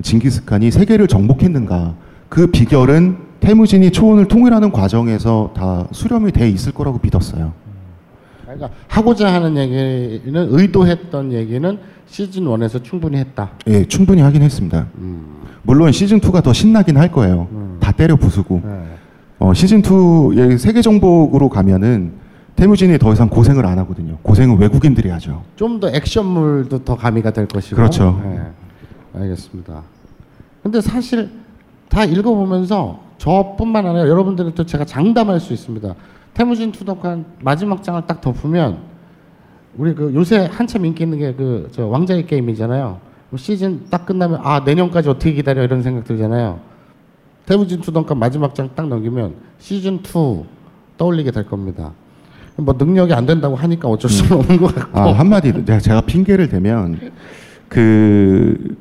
[0.03, 1.95] 징기스칸이 세계를 정복했는가
[2.29, 7.53] 그 비결은 태무진이 초원을 통일하는 과정에서 다 수렴이 돼 있을 거라고 믿었어요.
[8.55, 13.51] 그러니까 하고자 하는 얘기는 의도했던 얘기는 시즌 1에서 충분히 했다.
[13.69, 14.87] 예, 충분히 하긴 했습니다.
[15.63, 17.49] 물론 시즌 2가 더 신나긴 할 거예요.
[17.81, 18.61] 다 때려 부수고.
[18.65, 18.83] 네.
[19.39, 22.13] 어, 시즌 2의 세계 정복으로 가면은
[22.57, 24.19] 태무진이 더 이상 고생을 안 하거든요.
[24.23, 25.43] 고생은 외국인들이 하죠.
[25.57, 27.77] 좀 더 액션물도 더 가미가 될 것이고.
[27.77, 28.21] 그렇죠.
[28.25, 28.41] 네.
[29.21, 29.83] 알겠습니다.
[30.63, 31.31] 근데 사실
[31.89, 35.95] 다 읽어보면서 저뿐만 아니라 여러분들한테 제가 장담할 수 있습니다.
[36.41, 38.79] 태무진 투덕한 마지막 장을 딱 덮으면
[39.77, 42.99] 우리 그 요새 한참 인기 있는 게 그 저 왕자의 게임이잖아요.
[43.29, 46.59] 뭐 시즌 딱 끝나면 아 내년까지 어떻게 기다려 이런 생각 들잖아요.
[47.45, 50.45] 태무진 투덕한 마지막 장 딱 넘기면 시즌 2
[50.97, 51.93] 떠올리게 될 겁니다.
[52.57, 54.99] 뭐 능력이 안 된다고 하니까 어쩔 수는 없는 것 같고.
[54.99, 56.99] 아, 한마디 제가, 제가 핑계를 대면
[57.69, 58.79] 그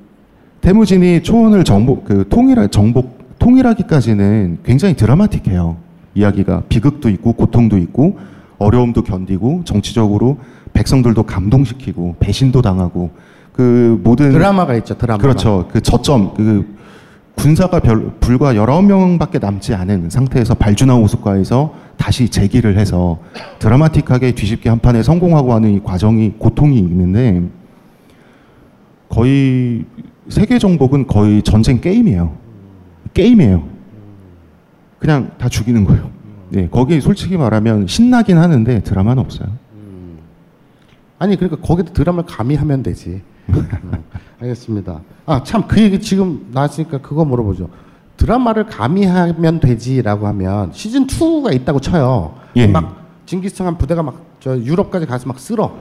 [0.62, 5.89] 태무진이 초원을 정복 그 통일하 정복 통일하기까지는 굉장히 드라마틱해요.
[6.20, 8.18] 이야기가 비극도 있고 고통도 있고
[8.58, 10.38] 어려움도 견디고 정치적으로
[10.74, 13.12] 백성들도 감동시키고 배신도 당하고
[13.54, 15.18] 그 모든 드라마가 있죠 드라마.
[15.18, 15.68] 그렇죠.
[15.72, 16.78] 그 저점 그
[17.36, 23.20] 군사가 별, 불과 19명밖에 남지 않은 상태에서 발주나 호숫가에서 다시 재기를 해서
[23.60, 27.42] 드라마틱하게 뒤집기 한 판에 성공하고 하는 이 과정이 고통이 있는데
[29.08, 29.86] 거의
[30.28, 32.36] 세계 정복은 거의 전쟁 게임이에요.
[33.14, 33.79] 게임이에요.
[35.00, 36.10] 그냥 다 죽이는 거예요.
[36.50, 39.50] 네, 거기 솔직히 말하면 신나긴 하는데 드라마는 없어요.
[41.18, 43.22] 아니 그러니까 거기다 드라마를 가미하면 되지.
[43.50, 43.68] 음,
[44.42, 45.02] 알겠습니다.
[45.26, 47.70] 아 참 그 얘기 지금 나왔으니까 그거 물어보죠.
[48.18, 52.36] 드라마를 가미하면 되지라고 하면 시즌 2가 있다고 쳐요.
[52.56, 52.68] 예.
[52.68, 55.74] 막 징기스칸 부대가 막 저 유럽까지 가서 막 쓸어.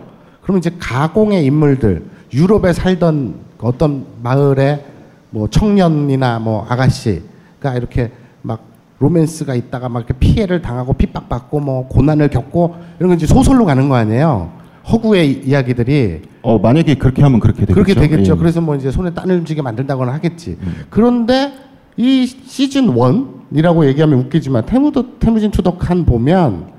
[0.43, 4.85] 그러면 이제 가공의 인물들 유럽에 살던 어떤 마을에
[5.31, 8.11] 뭐 청년이나 뭐 아가씨가 이렇게
[8.43, 8.61] 막
[8.99, 13.89] 로맨스가 있다가 막 이렇게 피해를 당하고 핍박받고 뭐 고난을 겪고 이런 건 이제 소설로 가는
[13.89, 14.53] 거 아니에요.
[14.91, 17.75] 허구의 이야기들이 어, 만약에 그렇게 하면 그렇게 되겠죠.
[17.75, 18.33] 그렇게 되겠죠.
[18.33, 18.37] 예.
[18.37, 18.39] 음.
[18.39, 20.59] 그래서 뭐 이제 손에 땀을 쥐게 만든다거나 하겠지.
[20.91, 21.53] 그런데
[21.97, 26.73] 이 시즌 1이라고 얘기하면 웃기지만 태무도 태무진 투덕한 보면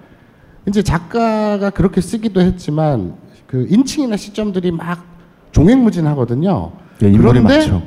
[0.67, 3.15] 이제 작가가 그렇게 쓰기도 했지만
[3.47, 5.05] 그 인칭이나 시점들이 막
[5.51, 6.71] 종횡무진하거든요.
[7.03, 7.81] 예, 인물이 많죠.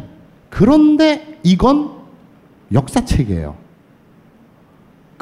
[0.50, 1.90] 그런데 이건
[2.72, 3.61] 역사책이에요.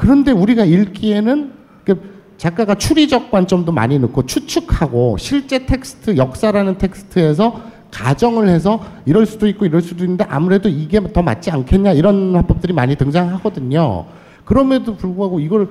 [0.01, 1.51] 그런데 우리가 읽기에는
[1.85, 2.01] 그
[2.37, 7.61] 작가가 추리적 관점도 많이 넣고 추측하고 실제 텍스트 역사라는 텍스트에서
[7.91, 12.73] 가정을 해서 이럴 수도 있고 이럴 수도 있는데 아무래도 이게 더 맞지 않겠냐 이런 화법들이
[12.73, 14.05] 많이 등장하거든요.
[14.43, 15.69] 그럼에도 불구하고 이걸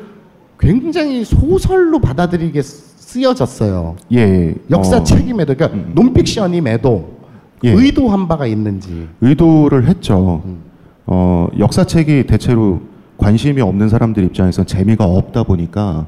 [0.61, 3.97] 굉장히 소설로 받아들이게 쓰여졌어요.
[4.13, 4.55] 예, 예.
[4.71, 5.91] 역사 어, 책임에도 그러니까 음.
[5.97, 7.19] 논픽션임에도
[7.65, 7.73] 예.
[7.73, 9.09] 의도한 바가 있는지.
[9.21, 10.43] 의도를 했죠.
[10.45, 10.63] 음.
[11.07, 12.90] 어, 역사책이 대체로
[13.21, 16.07] 관심이 없는 사람들 입장에서 재미가 없다 보니까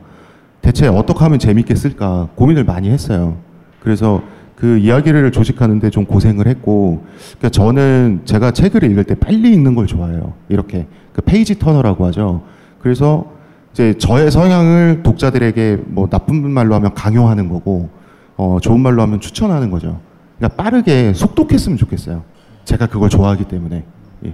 [0.63, 3.37] 대체 어떻게 하면 재밌게 쓸까 고민을 많이 했어요.
[3.81, 4.23] 그래서
[4.57, 7.05] 그 이야기를 조직하는데 좀 고생을 했고,
[7.39, 10.35] 그러니까 저는 제가 책을 읽을 때 빨리 읽는 걸 좋아해요.
[10.49, 12.43] 이렇게 그 페이지 터너라고 하죠.
[12.79, 13.27] 그래서
[13.73, 17.89] 이제 저의 성향을 독자들에게 뭐 나쁜 말로 하면 강요하는 거고,
[18.37, 20.01] 어, 좋은 말로 하면 추천하는 거죠.
[20.39, 22.23] 그러니까 빠르게 속독했으면 좋겠어요.
[22.65, 23.85] 제가 그걸 좋아하기 때문에.
[24.27, 24.33] 예.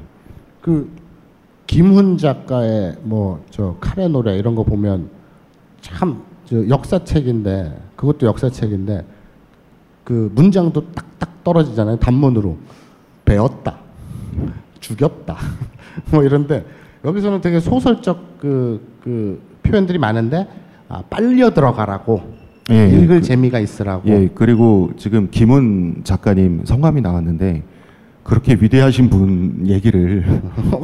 [0.61, 0.91] 그
[1.69, 5.11] 김훈 작가의 뭐 저 카레 노래 이런 거 보면
[5.83, 9.05] 참저 역사책인데 그것도 역사책인데
[10.05, 11.99] 그 문장도 딱딱 떨어지잖아요.
[11.99, 12.57] 단문으로.
[13.25, 13.77] 배웠다.
[14.81, 15.37] 죽였다.
[16.11, 16.65] 뭐 이런데
[17.05, 20.49] 여기서는 되게 소설적 그, 그 표현들이 많은데
[20.89, 22.23] 아, 빨려 들어가라고
[22.71, 22.89] 예, 예.
[22.89, 24.09] 읽을 그- 재미가 있으라고.
[24.09, 27.63] 예, 그리고 지금 김훈 작가님 성함이 나왔는데
[28.29, 30.43] 그렇게 위대하신 분 얘기를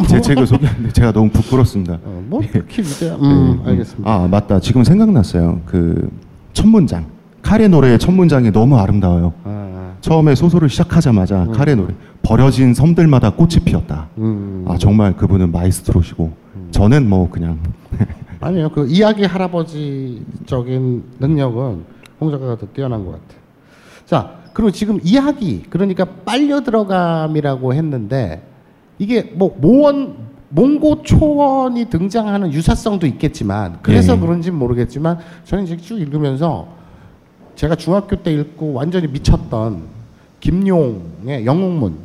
[0.08, 1.98] 제 책을 소개하는데 제가 너무 부끄럽습니다.
[2.02, 4.58] 어, 뭐 그렇게 위대한 음, 예, 알겠습니다 아 맞다.
[4.60, 5.60] 지금 생각났어요.
[5.66, 6.08] 그
[6.54, 7.04] 첫 문장
[7.42, 9.34] 카레 노래의 첫 문장이 너무 아름다워요.
[9.44, 14.08] 아, 처음에 소설을 시작하자마자 카레 노래 버려진 섬들마다 꽃이 피었다.
[14.18, 14.64] 음.
[14.66, 16.32] 아 정말 그분은 마이스트로시고
[16.70, 17.58] 저는 뭐 그냥
[18.40, 21.84] 아니요, 그 이야기 할아버지적인 능력은
[22.20, 23.40] 홍 작가가 더 뛰어난 것 같아요.
[24.06, 28.42] 자, 그리고 지금 이야기, 그러니까 빨려 들어감이라고 했는데
[28.98, 30.14] 이게 뭐 모원,
[30.50, 34.20] 몽고 초원이 등장하는 유사성도 있겠지만 그래서 예.
[34.20, 36.68] 그런지 모르겠지만 저는 이제 쭉 읽으면서
[37.56, 39.82] 제가 중학교 때 읽고 완전히 미쳤던
[40.38, 41.96] 김용의 영웅문.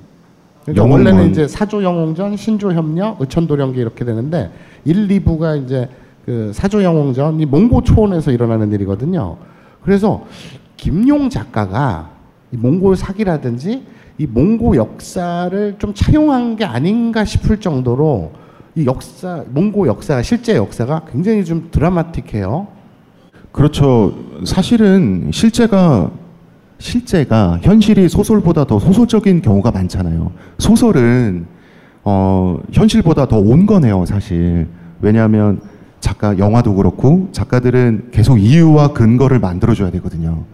[0.63, 0.91] 그러니까 영웅문.
[0.91, 4.49] 원래는 이제 사조 영웅전, 신조 협력, 의천도령기 이렇게 되는데
[4.85, 5.88] 1, 2부가 이제
[6.25, 9.38] 그 사조 영웅전 이 몽고 초원에서 일어나는 일이거든요.
[9.83, 10.25] 그래서
[10.77, 12.18] 김용 작가가 이
[12.57, 13.85] 몽골 사기라든지
[14.17, 18.31] 이 몽고 역사를 좀 차용한 게 아닌가 싶을 정도로
[18.75, 22.67] 이 역사 몽고 역사 실제 역사가 굉장히 좀 드라마틱해요.
[23.51, 24.13] 그렇죠.
[24.45, 26.12] 사실은 실제가
[26.77, 30.31] 실제가 현실이 소설보다 더 소설적인 경우가 많잖아요.
[30.59, 31.45] 소설은
[32.03, 34.67] 어, 현실보다 더 온건해요, 사실.
[35.01, 35.62] 왜냐하면
[35.99, 40.45] 작가 영화도 그렇고 작가들은 계속 이유와 근거를 만들어줘야 되거든요.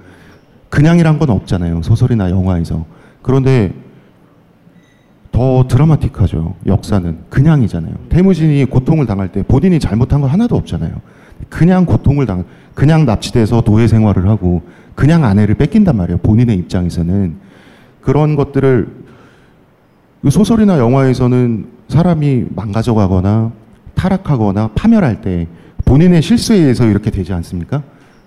[0.75, 2.85] 그냥이란 건 없잖아요, 소설이나 영화에서.
[3.21, 3.73] 그런데
[5.31, 6.55] 더 드라마틱하죠.
[6.65, 7.93] 역사는 그냥이잖아요.
[8.09, 10.91] 태무진이 고통을 당할 때 본인이 잘못한 거 하나도 없잖아요.
[11.47, 14.63] 그냥 고통을 당, 그냥 납치돼서 도회 생활을 하고
[14.95, 16.17] 그냥 아내를 뺏긴단 말이에요.
[16.17, 17.37] 본인의 입장에서는
[18.01, 18.89] 그런 것들을
[20.23, 23.53] 그 소설이나 영화에서는 사람이 망가져가거나
[23.93, 25.47] 타락하거나 파멸할 때
[25.85, 27.81] 본인의 실수에 의해서 이렇게 되지 않습니까?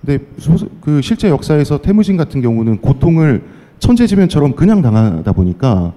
[0.04, 3.42] 근데 소설, 그 실제 역사에서 태무진 같은 경우는 고통을
[3.78, 5.92] 천재지변처럼 그냥 당하다 보니까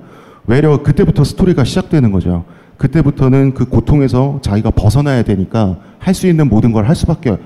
[0.48, 2.44] 외려 그때부터 스토리가 시작되는 거죠.
[2.78, 7.38] 그때부터는 그 고통에서 자기가 벗어나야 되니까 할 수 있는 모든 걸 할 수밖에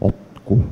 [0.00, 0.64] 없고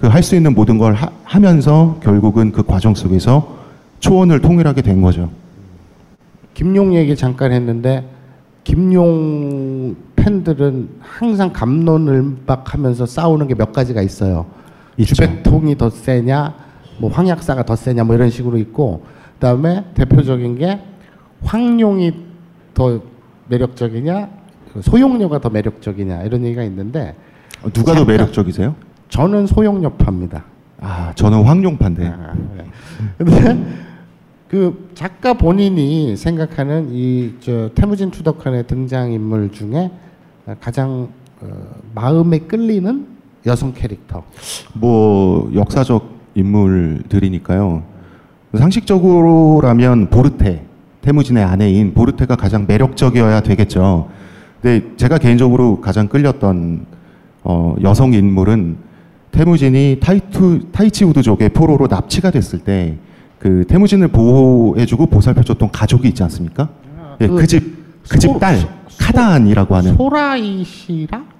[0.00, 3.58] 그 할 수 있는 모든 걸 하, 하면서 결국은 그 과정 속에서
[3.98, 5.28] 초원을 통일하게 된 거죠.
[6.54, 8.04] 김용 얘기 잠깐 했는데
[8.62, 14.46] 김용 팬들은 항상 감론을 박하면서 싸우는 게 몇 가지가 있어요.
[14.98, 15.14] 있죠.
[15.14, 16.54] 주백통이 더 세냐,
[16.98, 20.80] 뭐 황약사가 더 세냐, 뭐 이런 식으로 있고, 그 다음에 대표적인 게
[21.44, 22.12] 황룡이
[22.74, 23.00] 더
[23.48, 24.28] 매력적이냐,
[24.72, 27.14] 그 소용료가 더 매력적이냐 이런 얘기가 있는데
[27.62, 28.04] 어, 누가 더.
[28.04, 28.74] 매력적이세요?
[29.08, 30.44] 저는 소용료파입니다.
[30.80, 32.06] 아, 저는 황룡파인데.
[32.06, 32.64] 아, 네.
[33.16, 33.64] 근데
[34.48, 39.90] 그 작가 본인이 생각하는 이 저 태무진 투덕한의 등장 인물 중에
[40.60, 41.08] 가장
[41.40, 41.46] 어,
[41.94, 43.06] 마음에 끌리는
[43.46, 44.22] 여성 캐릭터.
[44.74, 47.82] 뭐 역사적 인물들이니까요.
[48.56, 50.64] 상식적으로라면 보르테,
[51.02, 54.08] 태무진의 아내인 보르테가 가장 매력적이어야 되겠죠.
[54.60, 56.86] 근데 제가 개인적으로 가장 끌렸던
[57.44, 58.76] 어, 여성 인물은
[59.30, 62.98] 태무진이 타이투, 타이치우드족의 포로로 납치가 됐을 때
[63.38, 66.68] 그 태무진을 보호해주고 보살펴줬던 가족이 있지 않습니까?
[67.20, 68.58] 예, 그그집그 집 딸
[68.98, 71.37] 카다안이라고 하는 소라이 씨랑 소,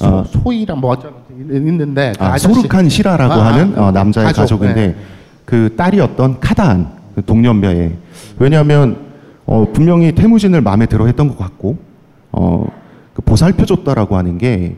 [0.00, 0.24] 어.
[0.26, 4.40] 소이랑 뭐 어쩌 있는데 그 아, 아저씨- 소르칸 시라라고 아, 하는 아, 어, 남자의 가족,
[4.40, 4.96] 가족, 인데 네.
[5.44, 7.96] 그 딸이었던 카다안 그 동년배의
[8.38, 8.96] 왜냐하면
[9.46, 11.78] 어, 분명히 태무진을 마음에 들어했던 것 같고
[12.32, 12.66] 어,
[13.14, 14.76] 그 보살펴줬다라고 하는 게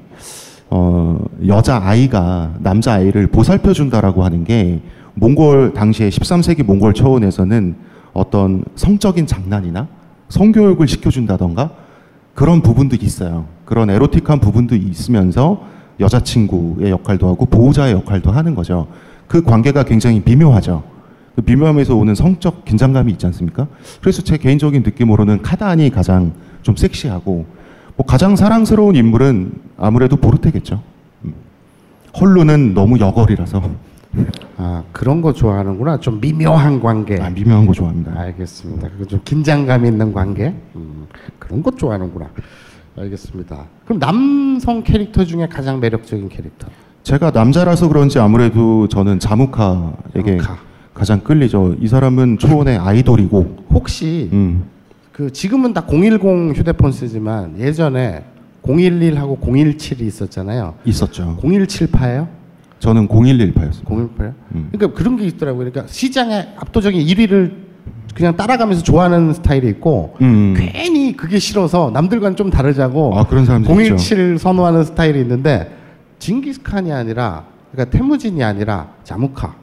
[0.71, 4.81] 어, 여자 아이가 남자 아이를 보살펴준다라고 하는 게
[5.15, 7.75] 몽골 당시에 13세기 몽골 초원에서는
[8.13, 9.89] 어떤 성적인 장난이나
[10.29, 11.71] 성교육을 시켜준다던가
[12.41, 13.45] 그런 부분도 있어요.
[13.67, 15.63] 그런 에로틱한 부분도 있으면서
[16.01, 18.87] 여자친구의 역할도 하고 보호자의 역할도 하는 거죠.
[19.29, 20.83] 그 관계가 굉장히 미묘하죠.
[21.37, 23.67] 그 미묘함에서 오는 성적 긴장감이 있지 않습니까?
[24.01, 27.45] 그래서 제 개인적인 느낌으로는 카단이 가장 좀 섹시하고
[27.97, 30.81] 뭐 가장 사랑스러운 인물은 아무래도 보르테겠죠.
[31.27, 31.35] 음.
[32.19, 33.71] 헐루는 너무 여걸이라서
[34.57, 36.01] 아 그런 거 좋아하는구나.
[36.01, 37.21] 좀 미묘한 관계.
[37.21, 38.13] 아, 미묘한 거 좋아합니다.
[38.19, 38.89] 알겠습니다.
[38.99, 40.55] 그좀 긴장감 있는 관계.
[40.75, 41.07] 음,
[41.39, 42.29] 그런 것 좋아하는구나.
[42.99, 43.67] 알겠습니다.
[43.85, 46.69] 그럼 남성 캐릭터 중에 가장 매력적인 캐릭터.
[47.03, 50.59] 제가 남자라서 그런지 아무래도 저는 자무카에게 자무카.
[50.93, 51.77] 가장 끌리죠.
[51.81, 54.65] 이 사람은 초원의 아이돌이고, 혹시 음,
[55.13, 58.25] 그 지금은 다 010 휴대폰 쓰지만 예전에
[58.63, 60.75] 011하고 017이 있었잖아요.
[60.85, 61.39] 있었죠.
[61.41, 62.29] 017파예요?
[62.81, 63.85] 저는 0118였습니다.
[63.85, 64.33] 018요?
[64.55, 64.69] 음.
[64.73, 65.71] 그러니까 그런 게 있더라고요.
[65.71, 67.53] 그러니까 시장에 압도적인 1위를
[68.15, 70.55] 그냥 따라가면서 좋아하는 스타일이 있고 음.
[70.57, 73.97] 괜히 그게 싫어서 남들과는 좀 다르자고 아, 그런 사람들 있죠.
[73.97, 75.77] 017 선호하는 스타일이 있는데
[76.19, 79.55] 징기스칸이 아니라 그러니까 태무진이 아니라 자무카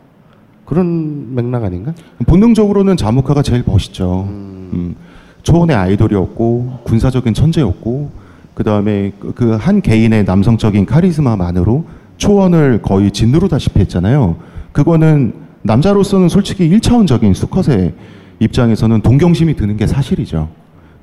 [0.65, 1.93] 그런 맥락 아닌가?
[2.25, 4.27] 본능적으로는 자무카가 제일 멋있죠.
[4.29, 4.95] 음,
[5.43, 8.11] 초원의 아이돌이었고 군사적인 천재였고
[8.53, 11.85] 그 다음에 그 한 개인의 남성적인 카리스마만으로
[12.17, 14.37] 초원을 거의 짓누르다시피 했잖아요.
[14.71, 17.93] 그거는 남자로서는 솔직히 1차원적인 수컷의
[18.39, 20.49] 입장에서는 동경심이 드는 게 사실이죠.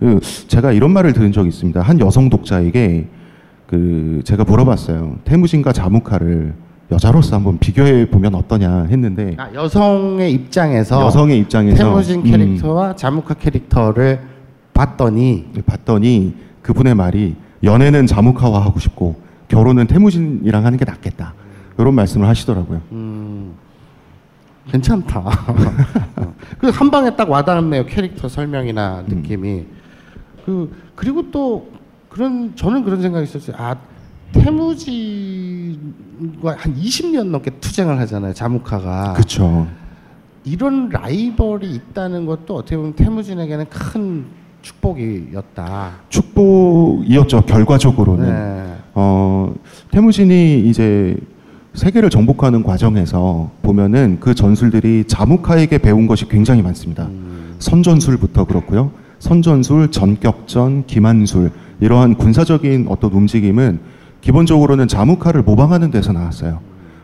[0.00, 1.80] 그 제가 이런 말을 들은 적이 있습니다.
[1.80, 3.06] 한 여성 독자에게
[3.66, 5.16] 그 제가 물어봤어요.
[5.24, 6.54] 태무진과 자무카를
[6.92, 13.34] 여자로서 한번 비교해 보면 어떠냐 했는데 아, 여성의 입장에서 여성의 입장에서 태무진 음, 캐릭터와 자무카
[13.34, 14.20] 캐릭터를
[14.74, 19.16] 봤더니 봤더니 그분의 말이 연애는 자무카와 하고 싶고
[19.54, 21.32] 결혼은 태무진이랑 하는 게 낫겠다.
[21.78, 22.80] 이런 말씀을 하시더라고요.
[22.90, 23.54] 음,
[24.68, 25.20] 괜찮다.
[26.16, 26.34] 어.
[26.58, 27.86] 그한 방에 딱 와닿네요.
[27.86, 29.64] 캐릭터 설명이나 느낌이.
[30.44, 31.70] 그 그리고 또
[32.08, 33.56] 그런 저는 그런 생각이 있었어요.
[33.56, 33.76] 아
[34.32, 35.76] 태무지과
[36.56, 38.34] 한 20년 넘게 투쟁을 하잖아요.
[38.34, 39.12] 자무카가.
[39.12, 39.68] 그렇죠.
[40.42, 44.26] 이런 라이벌이 있다는 것도 어떻게 보면 태무진에게는 큰
[44.62, 45.92] 축복이었다.
[46.08, 47.42] 축복이었죠.
[47.42, 48.73] 결과적으로는 네.
[48.94, 49.52] 어,
[49.90, 51.16] 태무진이 이제
[51.74, 57.08] 세계를 정복하는 과정에서 보면은 그 전술들이 자무카에게 배운 것이 굉장히 많습니다.
[57.58, 58.92] 선전술부터 그렇고요.
[59.18, 63.80] 선전술, 전격전, 기만술 이러한 군사적인 어떤 움직임은
[64.20, 66.60] 기본적으로는 자무카를 모방하는 데서 나왔어요.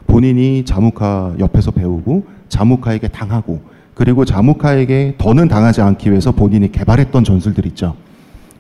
[0.07, 3.61] 본인이 자무카 옆에서 배우고 자무카에게 당하고
[3.95, 7.97] 그리고 자무카에게 더는 당하지 않기 위해서 본인이 개발했던 전술들 있죠.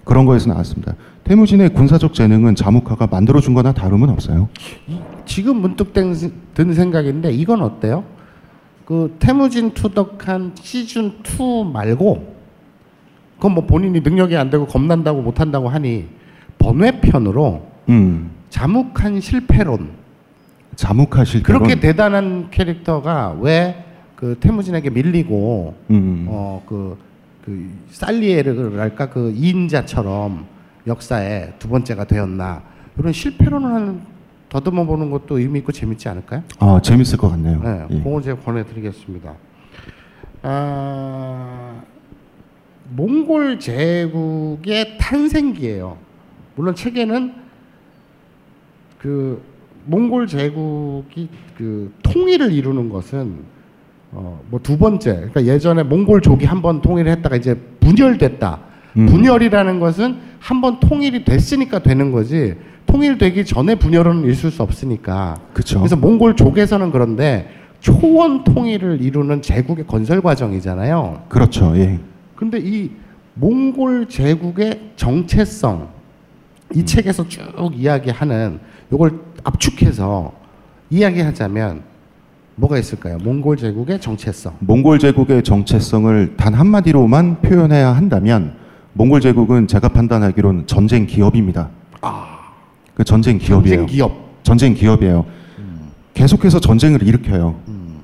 [0.04, 0.94] 그런 거에서 나왔습니다.
[1.24, 4.48] 태무진의 군사적 재능은 자무카가 만들어준 거나 다름은 없어요.
[5.26, 6.14] 지금 문득 된-
[6.54, 8.04] 든 생각인데 이건 어때요?
[8.84, 12.34] 그 태무진 투덕한 시즌 2 말고
[13.36, 16.06] 그건 뭐 본인이 능력이 안 되고 겁난다고 못 한다고 하니
[16.58, 19.90] 번외편으로 음, 자묵한 실패론
[20.74, 21.62] 자무카 실패론.
[21.62, 23.84] 그렇게 대단한 캐릭터가 왜
[24.16, 26.98] 그 태무진에게 밀리고 음, 어그
[27.42, 30.44] 그 살리에르랄까 그 이인자처럼
[30.86, 32.62] 역사에 두 번째가 되었나
[32.98, 34.00] 이런 실패론을
[34.48, 36.42] 더듬어 보는 것도 의미 있고 재밌지 않을까요?
[36.58, 37.60] 아 재밌을 것 같네요.
[37.62, 38.02] 네, 예.
[38.02, 39.32] 그거 제가 권해드리겠습니다.
[40.42, 41.82] 아,
[42.90, 45.96] 몽골 제국의 탄생기예요.
[46.56, 47.34] 물론 책에는
[48.98, 49.40] 그
[49.86, 53.60] 몽골 제국이 그 통일을 이루는 것은
[54.12, 58.58] 어 뭐 두 번째 그러니까 예전에 몽골족이 한 번 통일을 했다가 이제 분열됐다.
[58.96, 59.06] 음.
[59.06, 62.54] 분열이라는 것은 한 번 통일이 됐으니까 되는 거지
[62.86, 65.36] 통일되기 전에 분열은 있을 수 없으니까.
[65.52, 65.78] 그쵸.
[65.78, 67.48] 그래서 몽골족에서는 그런데
[67.80, 71.24] 초원 통일을 이루는 제국의 건설 과정이잖아요.
[71.28, 71.72] 그렇죠.
[71.76, 71.98] 예.
[72.36, 72.90] 근데 이
[73.34, 75.88] 몽골 제국의 정체성
[76.74, 77.42] 이 책에서 쭉
[77.74, 78.58] 이야기하는
[78.92, 79.12] 요걸
[79.44, 80.32] 압축해서
[80.90, 81.82] 이야기하자면
[82.56, 83.18] 뭐가 있을까요?
[83.18, 84.56] 몽골 제국의 정체성.
[84.60, 88.54] 몽골 제국의 정체성을 단 한마디로만 표현해야 한다면
[88.92, 91.68] 몽골 제국은 제가 판단하기로는 전쟁 기업입니다.
[92.94, 93.76] 그 전쟁 기업이에요.
[93.76, 94.12] 전쟁 기업.
[94.42, 95.24] 전쟁 기업이에요.
[96.14, 97.54] 계속해서 전쟁을 일으켜요.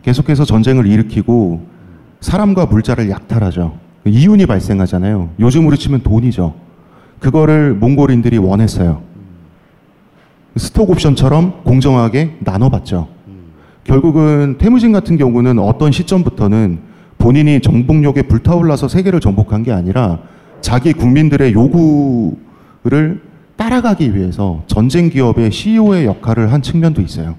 [0.02, 1.66] 계속해서 전쟁을 일으키고
[2.20, 3.76] 사람과 물자를 약탈하죠.
[4.06, 5.30] 이윤이 발생하잖아요.
[5.40, 6.54] 요즘으로 치면 돈이죠.
[7.18, 9.02] 그거를 몽골인들이 원했어요.
[10.56, 13.08] 스톡 옵션처럼 공정하게 나눠봤죠.
[13.84, 16.78] 결국은 태무진 같은 경우는 어떤 시점부터는
[17.18, 20.20] 본인이 정복력에 불타올라서 세계를 정복한 게 아니라
[20.60, 23.22] 자기 국민들의 요구를
[23.56, 27.36] 따라가기 위해서 전쟁 기업의 CEO의 역할을 한 측면도 있어요.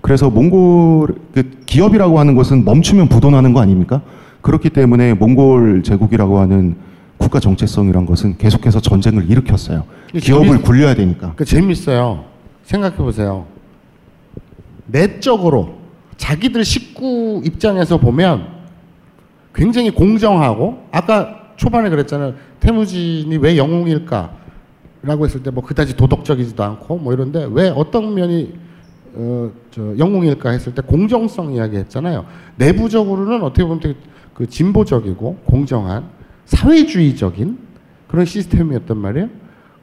[0.00, 4.02] 그래서 몽골 그 기업이라고 하는 것은 멈추면 부도나는 거 아닙니까?
[4.40, 6.76] 그렇기 때문에 몽골 제국이라고 하는
[7.18, 9.84] 국가 정체성이란 것은 계속해서 전쟁을 일으켰어요.
[10.16, 11.32] 기업을 재밌- 굴려야 되니까.
[11.36, 12.24] 그 재밌어요.
[12.64, 13.46] 생각해 보세요.
[14.86, 15.78] 내적으로
[16.16, 18.46] 자기들 식구 입장에서 보면
[19.54, 22.34] 굉장히 공정하고 아까 초반에 그랬잖아요.
[22.60, 24.32] 태무진이 왜 영웅일까?
[25.02, 28.54] 라고 했을 때 뭐 그다지 도덕적이지도 않고 뭐 이런데 왜 어떤 면이
[29.14, 32.24] 어, 저 영웅일까 했을 때 공정성 이야기 했잖아요.
[32.56, 33.94] 내부적으로는 어떻게 보면 되게
[34.34, 36.04] 그 진보적이고 공정한
[36.46, 37.58] 사회주의적인
[38.08, 39.28] 그런 시스템이었단 말이에요.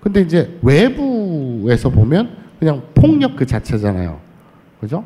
[0.02, 4.20] 근데 이제 외부에서 보면 그냥 폭력 그 자체잖아요.
[4.80, 5.04] 그죠?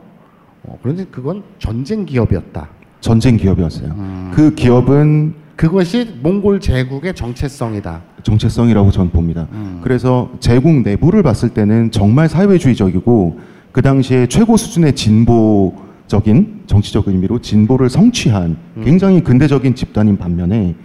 [0.64, 2.68] 어, 그런데 그건 전쟁 기업이었다.
[3.00, 3.92] 전쟁 기업이었어요.
[3.92, 4.32] 음.
[4.34, 8.02] 그 기업은 그것이 몽골 제국의 정체성이다.
[8.24, 9.50] 정체성이라고 저는 봅니다.
[9.52, 9.82] 음.
[9.84, 13.40] 그래서 제국 내부를 봤을 때는 정말 사회주의적이고
[13.74, 18.84] 그 당시에 최고 수준의 진보적인 정치적 의미로 진보를 성취한 음.
[18.86, 20.76] 굉장히 근대적인 집단인 반면에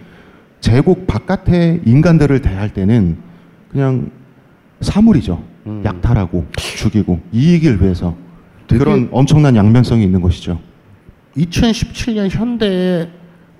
[0.59, 3.15] 제국 바깥의 인간들을 대할 때는
[3.71, 4.11] 그냥
[4.81, 5.41] 사물이죠.
[5.67, 5.83] 음.
[5.85, 8.13] 약탈하고 죽이고 이익을 위해서
[8.67, 10.59] 그런 엄청난 양면성이 있는 것이죠.
[11.37, 13.09] 2017년 현대의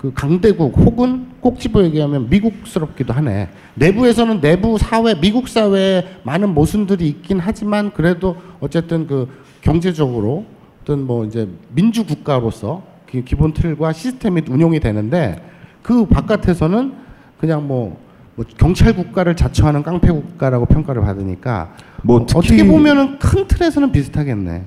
[0.06, 3.50] 그 강대국 혹은 꼭 집어 얘기하면 미국스럽기도 하네.
[3.74, 9.28] 내부에서는 내부 사회, 미국 사회에 많은 모순들이 있긴 하지만 그래도 어쨌든 그
[9.62, 10.46] 경제적으로
[10.84, 15.42] 어떤 뭐 이제 민주 국가로서 기- 기본 틀과 시스템이 운용이 되는데
[15.82, 16.94] 그 바깥에서는
[17.40, 18.00] 그냥 뭐,
[18.36, 24.66] 뭐 경찰 국가를 자처하는 깡패 국가라고 평가를 받으니까 뭐 어, 어떻게 보면은 큰 틀에서는 비슷하겠네.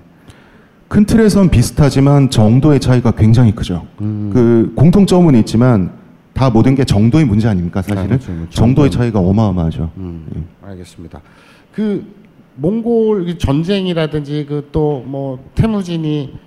[0.89, 3.87] 큰 틀에선 비슷하지만 정도의 차이가 굉장히 크죠.
[4.01, 4.31] 음.
[4.33, 5.93] 그 공통점은 있지만
[6.33, 8.03] 다 모든 게 정도의 문제 아닙니까 사실은?
[8.05, 8.49] 아, 그렇죠.
[8.51, 9.91] 정도의 차이가 어마어마하죠.
[9.97, 11.21] 음, 알겠습니다.
[11.75, 12.05] 그
[12.57, 16.39] 몽골 이 전쟁이라든지 그 또 뭐 태무진이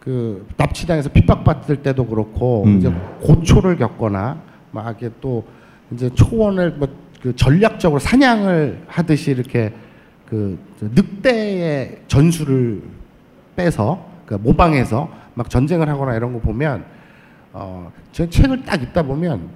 [0.00, 2.78] 그 납치당해서 핍박받을 때도 그렇고 음.
[2.78, 2.92] 이제
[3.22, 4.40] 고초를 겪거나
[4.72, 5.44] 막 이렇게 또
[5.92, 6.88] 이제 초원을 뭐
[7.22, 9.72] 그 전략적으로 사냥을 하듯이 이렇게
[10.26, 12.82] 그저 늑대의 전술을
[13.56, 16.84] 빼서 그 모방해서 막 전쟁을 하거나 이런 거 보면
[17.52, 19.48] 어, 제 책을 딱 읽다 보면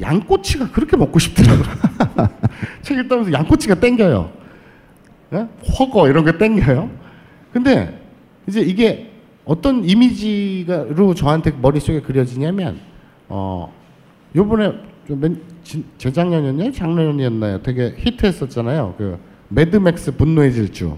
[0.00, 1.64] 양꼬치가 그렇게 먹고 싶더라고요.
[2.82, 4.30] 책 읽다 보면서 양꼬치가 땡겨요.
[5.32, 5.48] 예?
[5.78, 6.90] 허거 이런 게 땡겨요.
[7.52, 8.00] 근데
[8.46, 9.10] 이제 이게
[9.44, 12.78] 어떤 이미지로 저한테 머릿속에 그려지냐면
[13.28, 13.72] 어
[14.34, 14.72] 요번에
[15.06, 15.42] 좀
[15.98, 16.72] 재작년이었나요?
[16.72, 17.62] 작년이었나요?
[17.62, 18.94] 되게 히트했었잖아요.
[18.96, 20.96] 그 매드맥스 분노의 질주.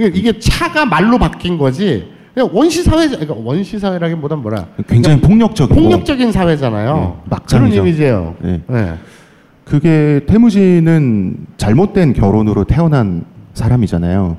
[0.00, 0.10] 예?
[0.10, 2.08] 그 이게 차가 말로 바뀐 거지.
[2.52, 7.22] 원시 사회 그러니까 원시 사회라기보단 뭐라 굉장히 폭력적이고 폭력적인 사회잖아요.
[7.28, 7.72] 네, 그런.
[7.72, 8.34] 이미지예요.
[8.40, 8.62] 네.
[8.66, 8.94] 네.
[9.64, 14.36] 그게 테무진은 잘못된 결혼으로 태어난 사람이잖아요.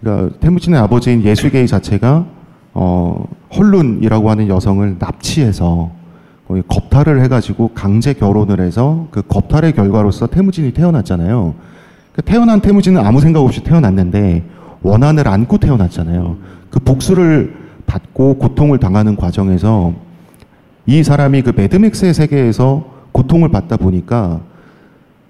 [0.00, 2.26] 그러니까 테무진의 아버지인 예수게이 자체가
[2.74, 3.24] 어,
[3.56, 5.90] 헐룬이라고 하는 여성을 납치해서
[6.46, 11.54] 거의 겁탈을 해가지고 강제 결혼을 해서 그 겁탈의 결과로서 태무진이 태어났잖아요.
[12.12, 14.44] 그 태어난 태무진은 아무 생각 없이 태어났는데
[14.82, 16.36] 원한을 안고 태어났잖아요.
[16.70, 17.56] 그 복수를
[17.86, 19.94] 받고 고통을 당하는 과정에서
[20.86, 24.40] 이 사람이 그 매드맥스의 세계에서 고통을 받다 보니까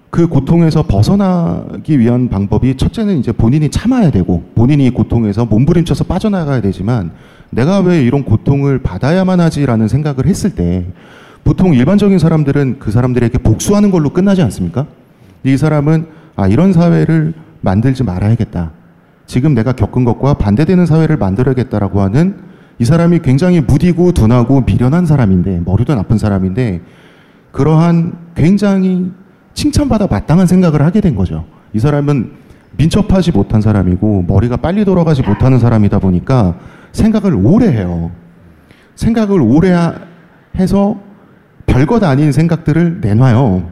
[0.09, 6.61] 그 고통에서 벗어나기 위한 방법이 첫째는 이제 본인이 참아야 되고 본인이 이 고통에서 몸부림쳐서 빠져나가야
[6.61, 7.11] 되지만
[7.51, 10.85] 내가 왜 이런 고통을 받아야만 하지라는 생각을 했을 때
[11.43, 14.87] 보통 일반적인 사람들은 그 사람들에게 복수하는 걸로 끝나지 않습니까?
[15.43, 18.71] 이 사람은 아 이런 사회를 만들지 말아야겠다.
[19.29, 22.37] 지금 내가 겪은 것과 반대되는 사회를 만들어야겠다라고 하는
[22.79, 26.81] 이 사람이 굉장히 무디고 둔하고 미련한 사람인데 머리도 나쁜 사람인데
[27.51, 29.11] 그러한 굉장히
[29.53, 31.45] 칭찬받아 마땅한 생각을 하게 된 거죠.
[31.73, 32.31] 이 사람은
[32.77, 36.57] 민첩하지 못한 사람이고 머리가 빨리 돌아가지 못하는 사람이다 보니까
[36.91, 38.09] 생각을 오래 해요.
[38.95, 39.93] 생각을 오래 하-
[40.55, 40.99] 해서
[41.67, 43.69] 별것 아닌 생각들을 내놔요.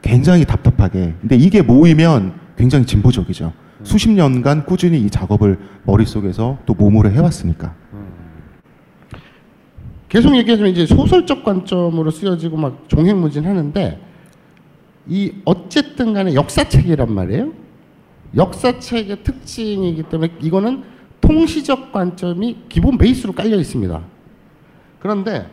[0.00, 1.14] 굉장히 답답하게.
[1.20, 3.52] 근데 이게 모이면 굉장히 진보적이죠.
[3.82, 7.74] 수십 년간 꾸준히 이 작업을 머릿속에서 또 몸으로 해왔으니까.
[10.08, 13.98] 계속 얘기하자면 이제 소설적 관점으로 쓰여지고 막 종횡무진 하는데
[15.08, 17.52] 이 어쨌든 간에 역사책이란 말이에요.
[18.36, 20.84] 역사책의 특징이기 때문에 이거는
[21.20, 24.02] 통시적 관점이 기본 베이스로 깔려 있습니다.
[25.00, 25.50] 그런데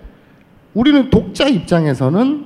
[0.74, 2.46] 우리는 독자 입장에서는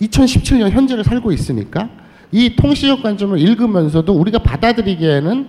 [0.00, 1.88] 2017년 현재를 살고 있으니까
[2.32, 5.46] 이 통시적 관점을 읽으면서도 우리가 받아들이기에는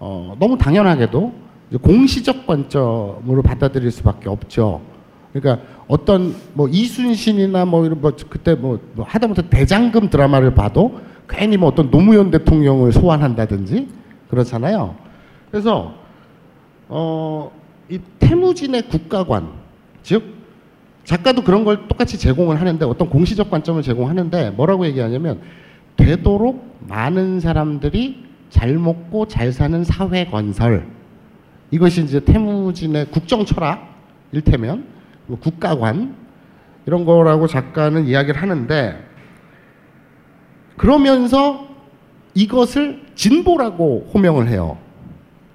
[0.00, 1.32] 어, 너무 당연하게도
[1.80, 4.80] 공시적 관점으로 받아들일 수밖에 없죠.
[5.32, 11.56] 그러니까 어떤 뭐 이순신이나 뭐 이런 뭐 그때 뭐, 뭐 하다못해 대장금 드라마를 봐도 괜히
[11.56, 13.88] 뭐 어떤 노무현 대통령을 소환한다든지
[14.30, 14.94] 그렇잖아요.
[15.50, 15.94] 그래서
[16.88, 17.50] 어,
[17.88, 19.48] 이 태무진의 국가관
[20.02, 20.34] 즉
[21.04, 25.40] 작가도 그런 걸 똑같이 제공을 하는데 어떤 공시적 관점을 제공하는데 뭐라고 얘기하냐면
[25.96, 30.86] 되도록 많은 사람들이 잘 먹고 잘 사는 사회 건설
[31.70, 33.94] 이것이 이제 태무진의 국정 철학
[34.32, 34.86] 일테면
[35.26, 36.14] 뭐 국가관
[36.86, 39.02] 이런 거라고 작가는 이야기를 하는데
[40.76, 41.66] 그러면서
[42.34, 44.76] 이것을 진보라고 호명을 해요.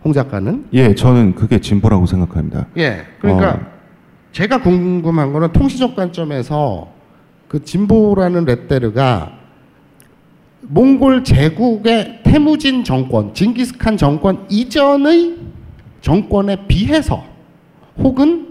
[0.04, 2.68] 홍 작가는 예, 저는 그게 진보라고 생각합니다.
[2.78, 3.06] 예.
[3.20, 3.60] 그러니까 어.
[4.32, 6.88] 제가 궁금한 거는 통시적 관점에서
[7.48, 9.39] 그 진보라는 레테르가
[10.62, 15.38] 몽골 제국의 태무진 정권, 징기스칸 정권 이전의
[16.02, 17.24] 정권에 비해서
[17.98, 18.50] 혹은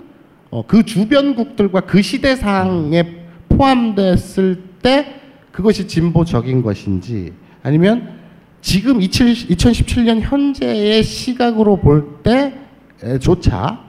[0.51, 3.05] 어, 그 주변국들과 그 시대상에
[3.49, 5.15] 포함됐을 때
[5.53, 7.33] 그것이 진보적인 것인지
[7.63, 8.19] 아니면
[8.61, 13.81] 지금 2017년 현재의 시각으로 볼 때조차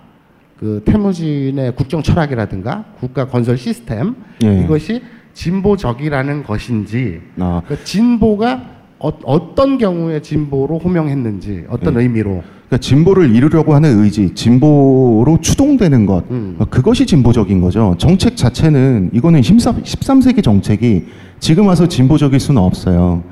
[0.58, 4.62] 그 태무진의 국정 철학이라든가 국가 건설 시스템 예.
[4.62, 5.02] 이것이
[5.34, 12.02] 진보적이라는 것인지 아, 그 진보가 어, 떤 경우에 진보로 호명했는지 어떤 예.
[12.02, 16.56] 의미로 그러니까 진보를 이루려고 하는 의지, 진보로 추동되는 것, 음.
[16.60, 17.96] 어, 그것이 진보적인 거죠.
[17.98, 21.08] 정책 자체는 이거는 13, 13세기 정책이
[21.40, 23.24] 지금 와서 진보적일 수는 없어요.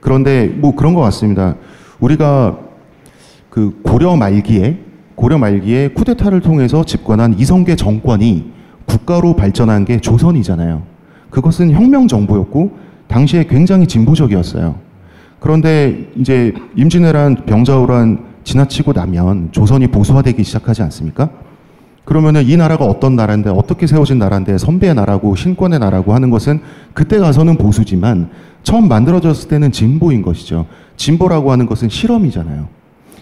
[0.00, 1.54] 그런데 뭐 그런 것 같습니다.
[2.00, 2.58] 우리가
[3.48, 4.78] 그 고려 말기에
[5.14, 8.52] 고려 말기에 쿠데타를 통해서 집권한 이성계 정권이
[8.86, 10.82] 국가로 발전한 게 조선이잖아요.
[11.34, 12.78] 그것은 혁명 정부였고
[13.08, 14.76] 당시에 굉장히 진보적이었어요.
[15.40, 21.30] 그런데 이제 임진왜란 병자호란 지나치고 나면 조선이 보수화되기 시작하지 않습니까?
[22.04, 26.60] 그러면은 이 나라가 어떤 나라인데 어떻게 세워진 나라인데 선배의 나라고 신권의 나라고 하는 것은
[26.92, 28.30] 그때 가서는 보수지만
[28.62, 30.66] 처음 만들어졌을 때는 진보인 것이죠.
[30.96, 32.68] 진보라고 하는 것은 실험이잖아요.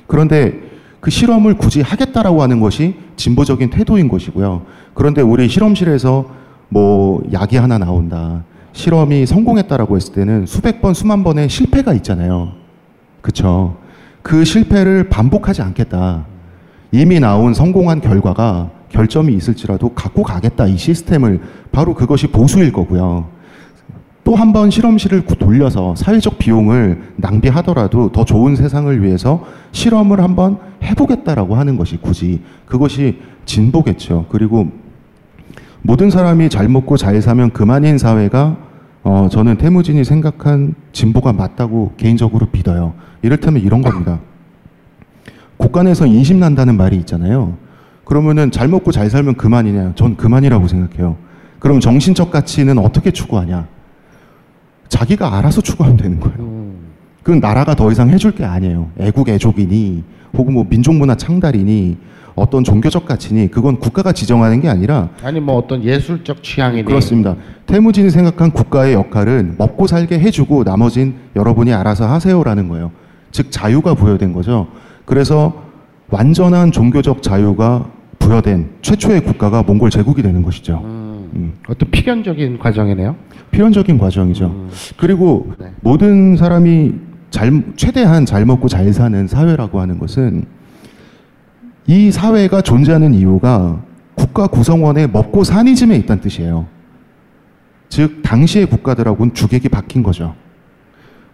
[0.06, 0.60] 그런데
[1.00, 4.66] 그 실험을 굳이 하겠다라고 하는 것이 진보적인 태도인 것이고요.
[4.92, 6.41] 그런데 우리 실험실에서
[6.72, 8.44] 뭐 약이 하나 나온다.
[8.72, 12.52] 실험이 성공했다라고 했을 때는 수백 번, 수만 번의 실패가 있잖아요.
[13.20, 13.76] 그쵸.
[14.22, 16.24] 그 실패를 반복하지 않겠다.
[16.90, 20.66] 이미 나온 성공한 결과가 결점이 있을지라도 갖고 가겠다.
[20.66, 21.40] 이 시스템을
[21.72, 23.26] 바로 그것이 보수일 거고요.
[24.24, 30.58] 또 한 번 실험실을 구- 돌려서 사회적 비용을 낭비하더라도 더 좋은 세상을 위해서 실험을 한번
[30.82, 34.26] 해보겠다라고 하는 것이 굳이 그것이 진보겠죠.
[34.30, 34.68] 그리고
[35.82, 38.56] 모든 사람이 잘 먹고 잘 사면 그만인 사회가
[39.02, 42.94] 어, 저는 태무진이 생각한 진보가 맞다고 개인적으로 믿어요.
[43.22, 44.20] 이를테면 이런 겁니다.
[45.56, 47.56] 국간에서 인심 난다는 말이 있잖아요.
[48.04, 49.92] 그러면은 잘 먹고 잘 살면 그만이냐?
[49.96, 51.16] 전 그만이라고 생각해요.
[51.58, 53.66] 그럼 정신적 가치는 어떻게 추구하냐?
[54.88, 56.36] 자기가 알아서 추구하면 되는 거예요.
[56.38, 56.76] 음.
[57.22, 58.90] 그건 나라가 더 이상 해줄 게 아니에요.
[58.98, 60.02] 애국 애족이니
[60.34, 61.96] 혹은 뭐 민족문화 창달이니
[62.34, 67.36] 어떤 종교적 가치니 그건 국가가 지정하는 게 아니라 아니 뭐 어떤 예술적 취향이니 그렇습니다.
[67.66, 72.90] 태무진이 생각한 국가의 역할은 먹고 살게 해주고 나머진 여러분이 알아서 하세요라는 거예요.
[73.30, 74.68] 즉 자유가 부여된 거죠.
[75.04, 75.62] 그래서
[76.10, 80.80] 완전한 종교적 자유가 부여된 최초의 국가가 몽골 제국이 되는 것이죠.
[80.84, 81.52] 음, 음.
[81.68, 83.16] 어떤 필연적인 과정이네요.
[83.50, 84.46] 필연적인 과정이죠.
[84.46, 84.70] 음.
[84.96, 85.72] 그리고 네.
[85.80, 86.92] 모든 사람이
[87.30, 90.44] 잘, 최대한 잘 먹고 잘 사는 사회라고 하는 것은
[91.86, 93.80] 이 사회가 존재하는 이유가
[94.14, 96.66] 국가 구성원의 먹고 사니즘에 있다는 뜻이에요.
[97.88, 100.34] 즉, 당시의 국가들하고는 주객이 바뀐 거죠.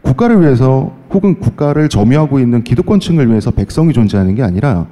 [0.03, 4.87] 국가를 위해서 혹은 국가를 점유하고 있는 기득권층을 위해서 백성이 존재하는 게 아니라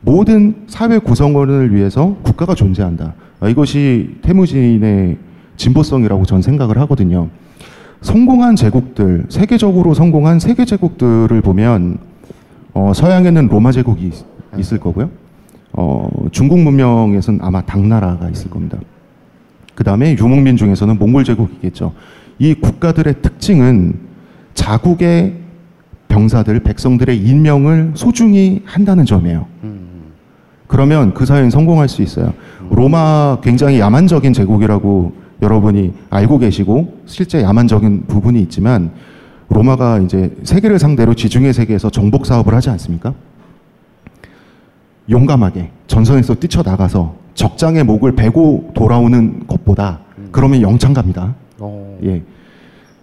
[0.00, 3.14] 모든 사회 구성원을 위해서 국가가 존재한다.
[3.40, 5.16] 아, 이것이 태무진의
[5.56, 7.28] 진보성이라고 전 생각을 하거든요.
[8.02, 11.98] 성공한 제국들, 세계적으로 성공한 세계 제국들을 보면
[12.72, 14.12] 어, 서양에는 로마 제국이
[14.56, 15.10] 있- 있을 거고요.
[15.72, 18.78] 어, 중국 문명에서는 아마 당나라가 있을 겁니다.
[19.74, 21.92] 그 다음에 유목민 중에서는 몽골 제국이겠죠.
[22.38, 23.94] 이 국가들의 특징은
[24.54, 25.34] 자국의
[26.08, 29.46] 병사들, 백성들의 인명을 소중히 한다는 점이에요.
[30.66, 32.32] 그러면 그 사회는 성공할 수 있어요.
[32.70, 38.90] 로마 굉장히 야만적인 제국이라고 여러분이 알고 계시고 실제 야만적인 부분이 있지만
[39.50, 43.14] 로마가 이제 세계를 상대로 지중해 세계에서 정복 사업을 하지 않습니까?
[45.08, 50.00] 용감하게 전선에서 뛰쳐나가서 적장의 목을 베고 돌아오는 것보다
[50.32, 51.34] 그러면 영창 갑니다.
[51.58, 51.98] 어.
[52.04, 52.22] 예.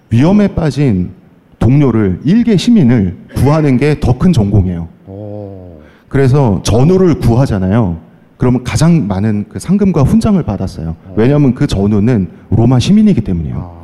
[0.10, 1.12] 위험에 빠진
[1.60, 4.88] 동료를 일개 시민을 구하는 게 더 큰 전공이에요.
[5.08, 5.80] 오.
[6.10, 7.98] 그래서 전우를 구하잖아요.
[8.38, 10.96] 그러면 가장 많은 그 상금과 훈장을 받았어요.
[11.16, 13.56] 왜냐하면 그 전우는 로마 시민이기 때문이에요.
[13.80, 13.83] 아.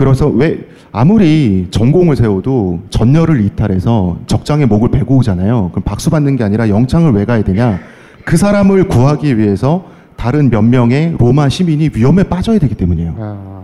[0.00, 5.70] 그래서 왜 아무리 전공을 세워도 전열을 이탈해서 적장의 목을 베고 오잖아요.
[5.72, 7.78] 그럼 박수 받는 게 아니라 영창을 왜 가야 되냐?
[8.24, 9.84] 그 사람을 구하기 위해서
[10.16, 13.14] 다른 몇 명의 로마 시민이 위험에 빠져야 되기 때문이에요.
[13.18, 13.62] 아.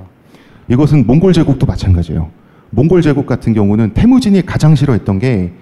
[0.69, 2.29] 이것은 몽골 제국도 마찬가지예요.
[2.71, 5.53] 몽골 제국 같은 경우는 태무진이 가장 싫어했던 게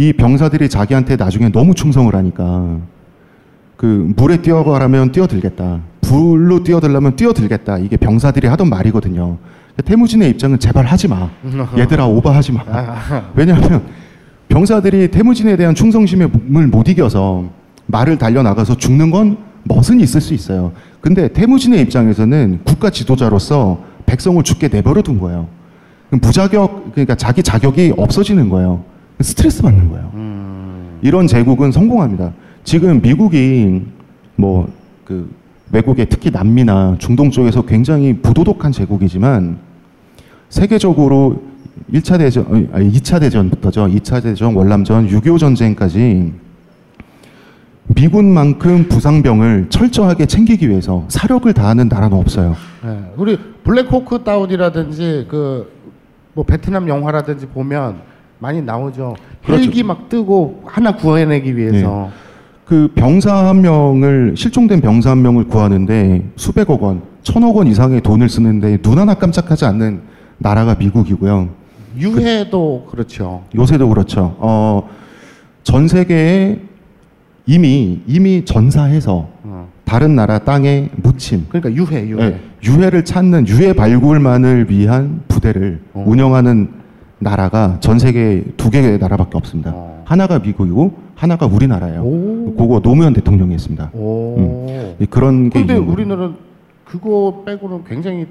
[0.00, 2.78] 이 병사들이 자기한테 나중에 너무 충성을 하니까
[3.76, 5.80] 그 물에 뛰어가라면 뛰어들겠다.
[6.00, 7.76] 불로 뛰어들려면 뛰어들겠다.
[7.78, 9.36] 이게 병사들이 하던 말이거든요.
[9.84, 11.30] 태무진의 입장은 제발 하지 마.
[11.76, 12.64] 얘들아 오버하지 마.
[13.34, 13.82] 왜냐하면
[14.48, 16.28] 병사들이 태무진에 대한 충성심을
[16.68, 17.44] 못 이겨서
[17.86, 20.72] 말을 달려 나가서 죽는 건 멋은 있을 수 있어요.
[21.00, 25.48] 근데 태무진의 입장에서는 국가 지도자로서 백성을 죽게 내버려 둔 거예요.
[26.10, 28.84] 무자격 그러니까 자기 자격이 없어지는 거예요.
[29.20, 30.10] 스트레스 받는 거예요.
[31.02, 32.32] 이런 제국은 성공합니다.
[32.64, 33.82] 지금 미국이
[34.36, 35.30] 뭐그
[35.72, 39.58] 외국에 특히 남미나 중동 쪽에서 굉장히 부도덕한 제국이지만
[40.48, 41.42] 세계적으로
[41.92, 43.86] 1차 대전, 아니 2차 대전부터죠.
[43.86, 46.32] 2차 대전, 월남전, 6.25 전쟁까지
[47.86, 52.56] 미군만큼 부상병을 철저하게 챙기기 위해서 사력을 다하는 나라는 없어요.
[52.84, 53.00] 네.
[53.16, 55.80] 우리 블랙호크 다운이라든지 그
[56.34, 58.00] 뭐 베트남 영화라든지 보면
[58.38, 59.16] 많이 나오죠.
[59.44, 59.62] 그렇죠.
[59.62, 62.10] 헬기 막 뜨고 하나 구해내기 위해서.
[62.70, 68.28] 그 병사 한 명을 실종된 병사 한 명을 구하는데 수백억 원, 천억 원 이상의 돈을
[68.28, 70.02] 쓰는데 눈 하나 깜짝하지 않는
[70.38, 71.48] 나라가 미국이고요.
[71.98, 73.42] 유해도 그 렇죠.
[73.56, 74.36] 요새도 그렇죠.
[74.38, 74.88] 어,
[75.64, 76.60] 전 세계에
[77.44, 79.68] 이미 이미 전사해서 어.
[79.84, 82.24] 다른 나라 땅에 묻힘, 그러니까 유해, 유해.
[82.24, 86.04] 예, 유해를 찾는 유해 발굴만을 위한 부대를 어.
[86.06, 86.68] 운영하는
[87.18, 89.72] 나라가 전 세계 두 개의 나라밖에 없습니다.
[89.74, 90.04] 어.
[90.04, 92.00] 하나가 미국이고 하나가 우리나라예요.
[92.00, 92.54] 오.
[92.56, 93.90] 그거 노무현 대통령이 했습니다.
[93.92, 94.66] 오.
[94.70, 95.76] 예, 그런 게 근데.
[95.76, 96.34] 우리나라는
[96.86, 98.26] 그거 빼고는 굉장히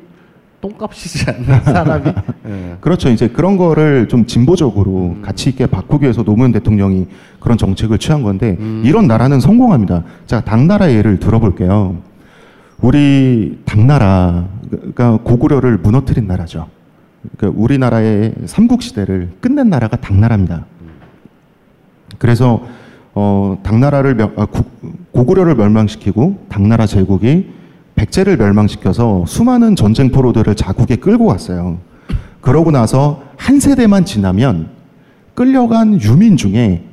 [0.59, 2.05] 똥값이지 않나 사람이.
[2.47, 2.77] 예.
[2.81, 3.09] 그렇죠.
[3.09, 5.21] 이제 그런 거를 좀 진보적으로 음.
[5.21, 7.05] 가치 있게 바꾸기 위해서 노무현 대통령이
[7.39, 8.81] 그런 정책을 취한 건데 음.
[8.83, 10.03] 이런 나라는 성공합니다.
[10.25, 11.95] 자, 당나라 예를 들어볼게요.
[12.81, 16.67] 우리 당나라 그러니까 고구려를 무너뜨린 나라죠.
[17.37, 20.65] 그러니까 우리나라의 삼국 시대를 끝낸 나라가 당나라입니다.
[22.19, 22.61] 그래서
[23.15, 24.63] 어, 당나라를 멸- 아, 구-
[25.11, 27.47] 고구려를 멸망시키고 당나라 제국이
[27.95, 31.79] 백제를 멸망시켜서 수많은 전쟁 포로들을 자국에 끌고 갔어요.
[32.41, 34.69] 그러고 나서 한 세대만 지나면
[35.33, 36.83] 끌려간 유민 중에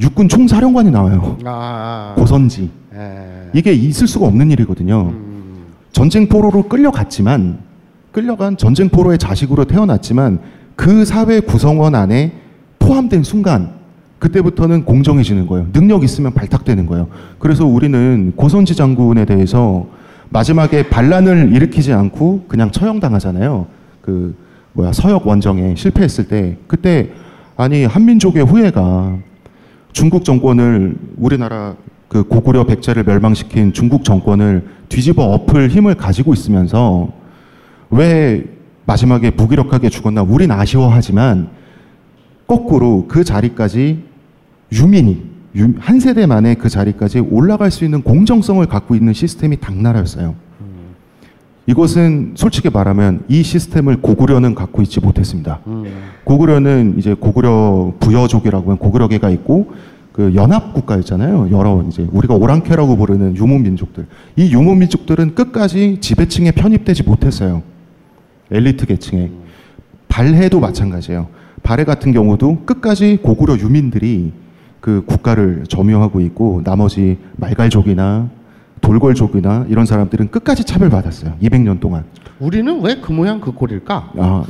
[0.00, 1.36] 육군 총사령관이 나와요.
[1.44, 2.70] 아, 고선지.
[2.94, 3.50] 예.
[3.52, 5.10] 이게 있을 수가 없는 일이거든요.
[5.12, 7.58] 음, 전쟁 포로로 끌려갔지만
[8.12, 10.38] 끌려간 전쟁 포로의 자식으로 태어났지만
[10.76, 12.32] 그 사회 구성원 안에
[12.78, 13.72] 포함된 순간
[14.24, 15.66] 그때부터는 공정해지는 거예요.
[15.72, 17.08] 능력 있으면 발탁되는 거예요.
[17.38, 19.86] 그래서 우리는 고선지 장군에 대해서
[20.30, 23.66] 마지막에 반란을 일으키지 않고 그냥 처형당하잖아요.
[24.00, 24.34] 그
[24.72, 27.10] 뭐야 서역 원정에 실패했을 때 그때
[27.56, 29.18] 아니 한민족의 후예가
[29.92, 31.76] 중국 정권을 우리나라
[32.08, 37.12] 그 고구려 백제를 멸망시킨 중국 정권을 뒤집어 엎을 힘을 가지고 있으면서
[37.90, 38.44] 왜
[38.86, 41.50] 마지막에 무기력하게 죽었나 우린 아쉬워하지만
[42.46, 44.13] 거꾸로 그 자리까지
[44.74, 45.22] 유민이
[45.56, 50.34] 유- 한 세대 만에 그 자리까지 올라갈 수 있는 공정성을 갖고 있는 시스템이 당나라였어요.
[51.66, 55.60] 이것은 솔직히 말하면 이 시스템을 고구려는 갖고 있지 못했습니다.
[55.66, 55.84] 음.
[56.24, 59.72] 고구려는 이제 고구려 부여족이라고 하는 고구려계가 있고
[60.12, 61.48] 그 연합 국가였잖아요.
[61.52, 64.06] 여러 이제 우리가 오랑캐라고 부르는 유목 민족들.
[64.36, 67.62] 이 유목 민족들은 끝까지 지배층에 편입되지 못했어요.
[68.50, 69.30] 엘리트 계층에.
[70.08, 71.28] 발해도 마찬가지예요.
[71.62, 74.32] 발해 같은 경우도 끝까지 고구려 유민들이
[74.84, 78.28] 그 국가를 점유하고 있고 나머지 말갈족이나
[78.82, 81.38] 돌궐족이나 이런 사람들은 끝까지 차별받았어요.
[81.42, 82.04] 200년 동안.
[82.38, 84.10] 우리는 왜 그 모양 그 꼴일까?
[84.18, 84.44] 아,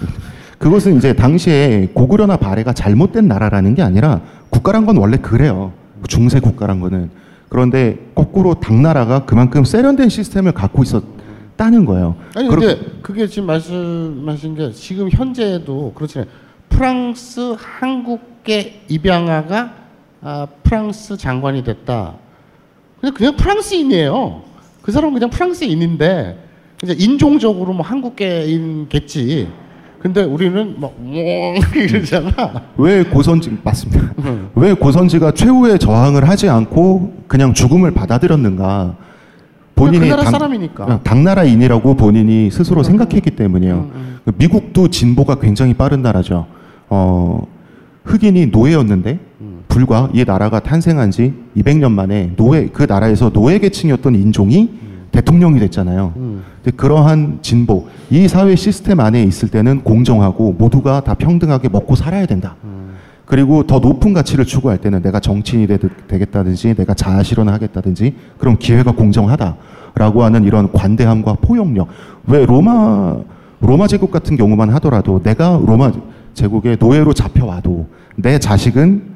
[0.59, 5.73] 그것은 이제 당시에 고구려나 발해가 잘못된 나라라는 게 아니라 국가란 건 원래 그래요.
[6.09, 7.11] 중세 국가란 거는.
[7.49, 12.17] 그런데 거꾸로 당나라가 그만큼 세련된 시스템을 갖고 있었다는 거예요.
[12.35, 16.29] 아니 근데 그게 지금 말씀하신 게 지금 현재도 그렇잖아요.
[16.71, 19.84] 프랑스 한국계 입양아가
[20.27, 22.15] 아, 프랑스 장관이 됐다.
[23.01, 24.43] 그냥 그냥 프랑스인이에요.
[24.81, 26.39] 그 사람은 그냥 프랑스인인데
[26.83, 29.49] 이제 인종적으로 뭐 한국계인겠지.
[30.01, 31.15] 근데 우리는 막 뭐,
[31.77, 32.63] 이러잖아.
[32.79, 34.13] 왜 고선지 맞습니다.
[34.55, 38.97] 왜 고선지가 최후의 저항을 하지 않고 그냥 죽음을 받아들였는가?
[39.75, 40.85] 본인이 그 나라 당- 사람이니까.
[40.85, 43.75] 어, 당나라인이라고 본인이 스스로 생각했기 때문이에요.
[43.95, 46.47] 음, 미국도 진보가 굉장히 빠른 나라죠.
[46.89, 47.47] 어,
[48.05, 49.21] 흑인이 노예였는데 음.
[49.69, 54.71] 불과 이 나라가 탄생한 지 200년 만에 노예 그 나라에서 노예 계층이었던 인종이
[55.11, 56.13] 대통령이 됐잖아요.
[56.17, 56.43] 음.
[56.63, 62.27] 근데 그러한 진보, 이 사회 시스템 안에 있을 때는 공정하고 모두가 다 평등하게 먹고 살아야
[62.27, 62.57] 된다.
[63.27, 68.57] 그리고 더 높은 가치를 추구할 때는 내가 정치인이 되, 되겠다든지 내가 자아 실현을 하겠다든지 그럼
[68.59, 71.89] 기회가 공정하다라고 하는 이런 관대함과 포용력.
[72.27, 73.17] 왜 로마
[73.61, 75.91] 로마 제국 같은 경우만 하더라도 내가 로마
[76.35, 77.87] 제국의 노예로 잡혀와도
[78.17, 79.14] 내 자식은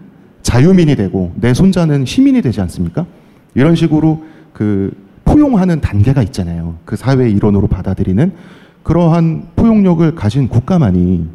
[0.53, 3.05] 자유민이 되고 내 손자는 시민이 되지 않습니까?
[3.55, 4.25] 이런 식으로
[4.55, 4.91] 그
[5.27, 6.77] 포용하는 단계가 있잖아요.
[6.87, 8.33] 그 사회의 일원으로 받아들이는
[8.83, 11.27] 그러한 포용력을 가진 국가만이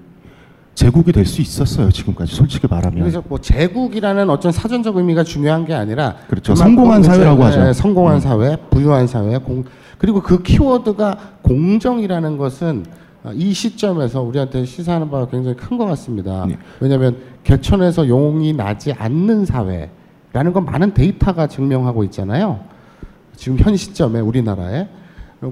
[0.73, 1.91] 제국이 될 수 있었어요.
[1.91, 3.01] 지금까지 솔직히 말하면.
[3.01, 6.55] 그래서 뭐 제국이라는 어떤 사전적 의미가 중요한 게 아니라 그렇죠.
[6.55, 7.67] 성공한 사회라고 하죠.
[7.67, 8.19] 예, 성공한 음.
[8.19, 9.63] 사회, 부유한 사회, 공,
[9.99, 12.83] 그리고 그 키워드가 공정이라는 것은
[13.23, 16.45] 아, 이 시점에서 우리한테 시사하는 바가 굉장히 큰 것 같습니다.
[16.47, 16.57] 네.
[16.79, 22.59] 왜냐하면 개천에서 용이 나지 않는 사회라는 건 많은 데이터가 증명하고 있잖아요.
[23.35, 24.87] 지금 현 시점에 우리나라에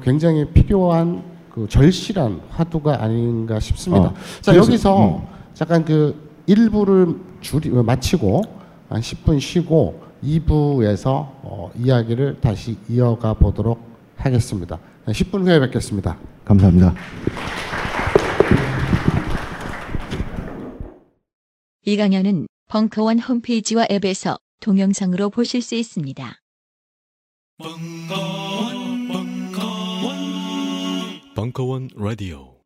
[0.01, 4.05] 굉장히 필요한 그 절실한 화두가 아닌가 싶습니다.
[4.07, 5.21] 어, 자 그래서- 여기서 음.
[5.53, 8.41] 잠깐 그 1부를 줄이 어, 마치고
[8.89, 11.07] 한 10분 쉬고 2부에서
[11.43, 13.81] 어, 이야기를 다시 이어가 보도록
[14.15, 14.77] 하겠습니다.
[15.07, 16.15] 10분 후에 뵙겠습니다.
[16.45, 16.93] 감사합니다.
[21.83, 26.35] 이 강연은 벙커원 홈페이지와 앱에서 동영상으로 보실 수 있습니다.
[27.57, 30.15] 벙커원, 벙커원,
[31.33, 32.59] 벙커원 라디오.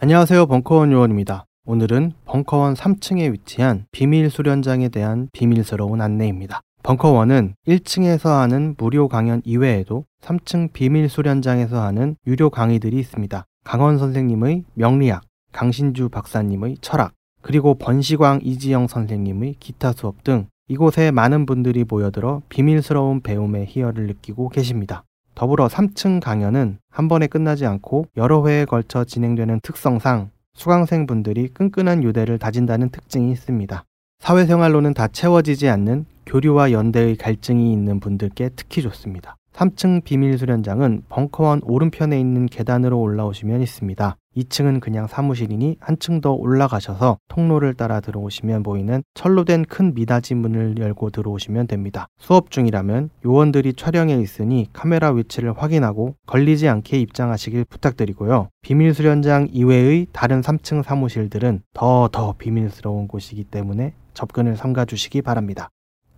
[0.00, 0.46] 안녕하세요.
[0.46, 1.46] 벙커원 요원입니다.
[1.66, 6.62] 오늘은 벙커원 3층에 위치한 비밀 수련장에 대한 비밀스러운 안내입니다.
[6.86, 13.44] 벙커원은 1층에서 하는 무료 강연 이외에도 3층 비밀 수련장에서 하는 유료 강의들이 있습니다.
[13.64, 17.12] 강원 선생님의 명리학, 강신주 박사님의 철학,
[17.42, 24.50] 그리고 번시광 이지영 선생님의 기타 수업 등 이곳에 많은 분들이 모여들어 비밀스러운 배움의 희열을 느끼고
[24.50, 25.02] 계십니다.
[25.34, 32.38] 더불어 3층 강연은 한 번에 끝나지 않고 여러 회에 걸쳐 진행되는 특성상 수강생분들이 끈끈한 유대를
[32.38, 33.84] 다진다는 특징이 있습니다.
[34.20, 39.36] 사회생활로는 다 채워지지 않는 교류와 연대의 갈증이 있는 분들께 특히 좋습니다.
[39.52, 44.16] 3층 비밀 수련장은 벙커원 오른편에 있는 계단으로 올라오시면 있습니다.
[44.36, 50.76] 2층은 그냥 사무실이니 한층 더 올라가셔서 통로를 따라 들어오시면 보이는 철로 된 큰 미닫이 문을
[50.78, 52.06] 열고 들어오시면 됩니다.
[52.18, 58.50] 수업 중이라면 요원들이 촬영에 있으니 카메라 위치를 확인하고 걸리지 않게 입장하시길 부탁드리고요.
[58.60, 65.70] 비밀 수련장 이외의 다른 3층 사무실들은 더더 비밀스러운 곳이기 때문에 접근을 삼가 주시기 바랍니다.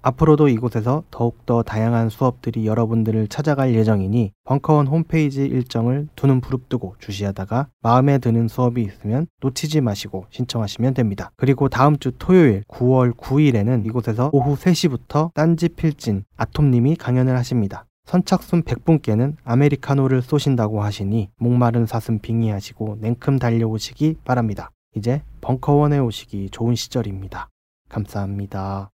[0.09, 8.19] 앞으로도 이곳에서 더욱더 다양한 수업들이 여러분들을 찾아갈 예정이니 벙커원 홈페이지 일정을 두눈 부릅뜨고 주시하다가 마음에
[8.19, 11.31] 드는 수업이 있으면 놓치지 마시고 신청하시면 됩니다.
[11.37, 17.85] 그리고 다음 주 토요일 9월 9일에는 이곳에서 오후 3시부터 딴지 필진 아톰님이 강연을 하십니다.
[18.07, 24.71] 선착순 100분께는 아메리카노를 쏘신다고 하시니 목마른 사슴 빙의하시고 냉큼 달려오시기 바랍니다.
[24.97, 27.51] 이제 벙커원에 오시기 좋은 시절입니다.
[27.91, 28.91] 감사합니다.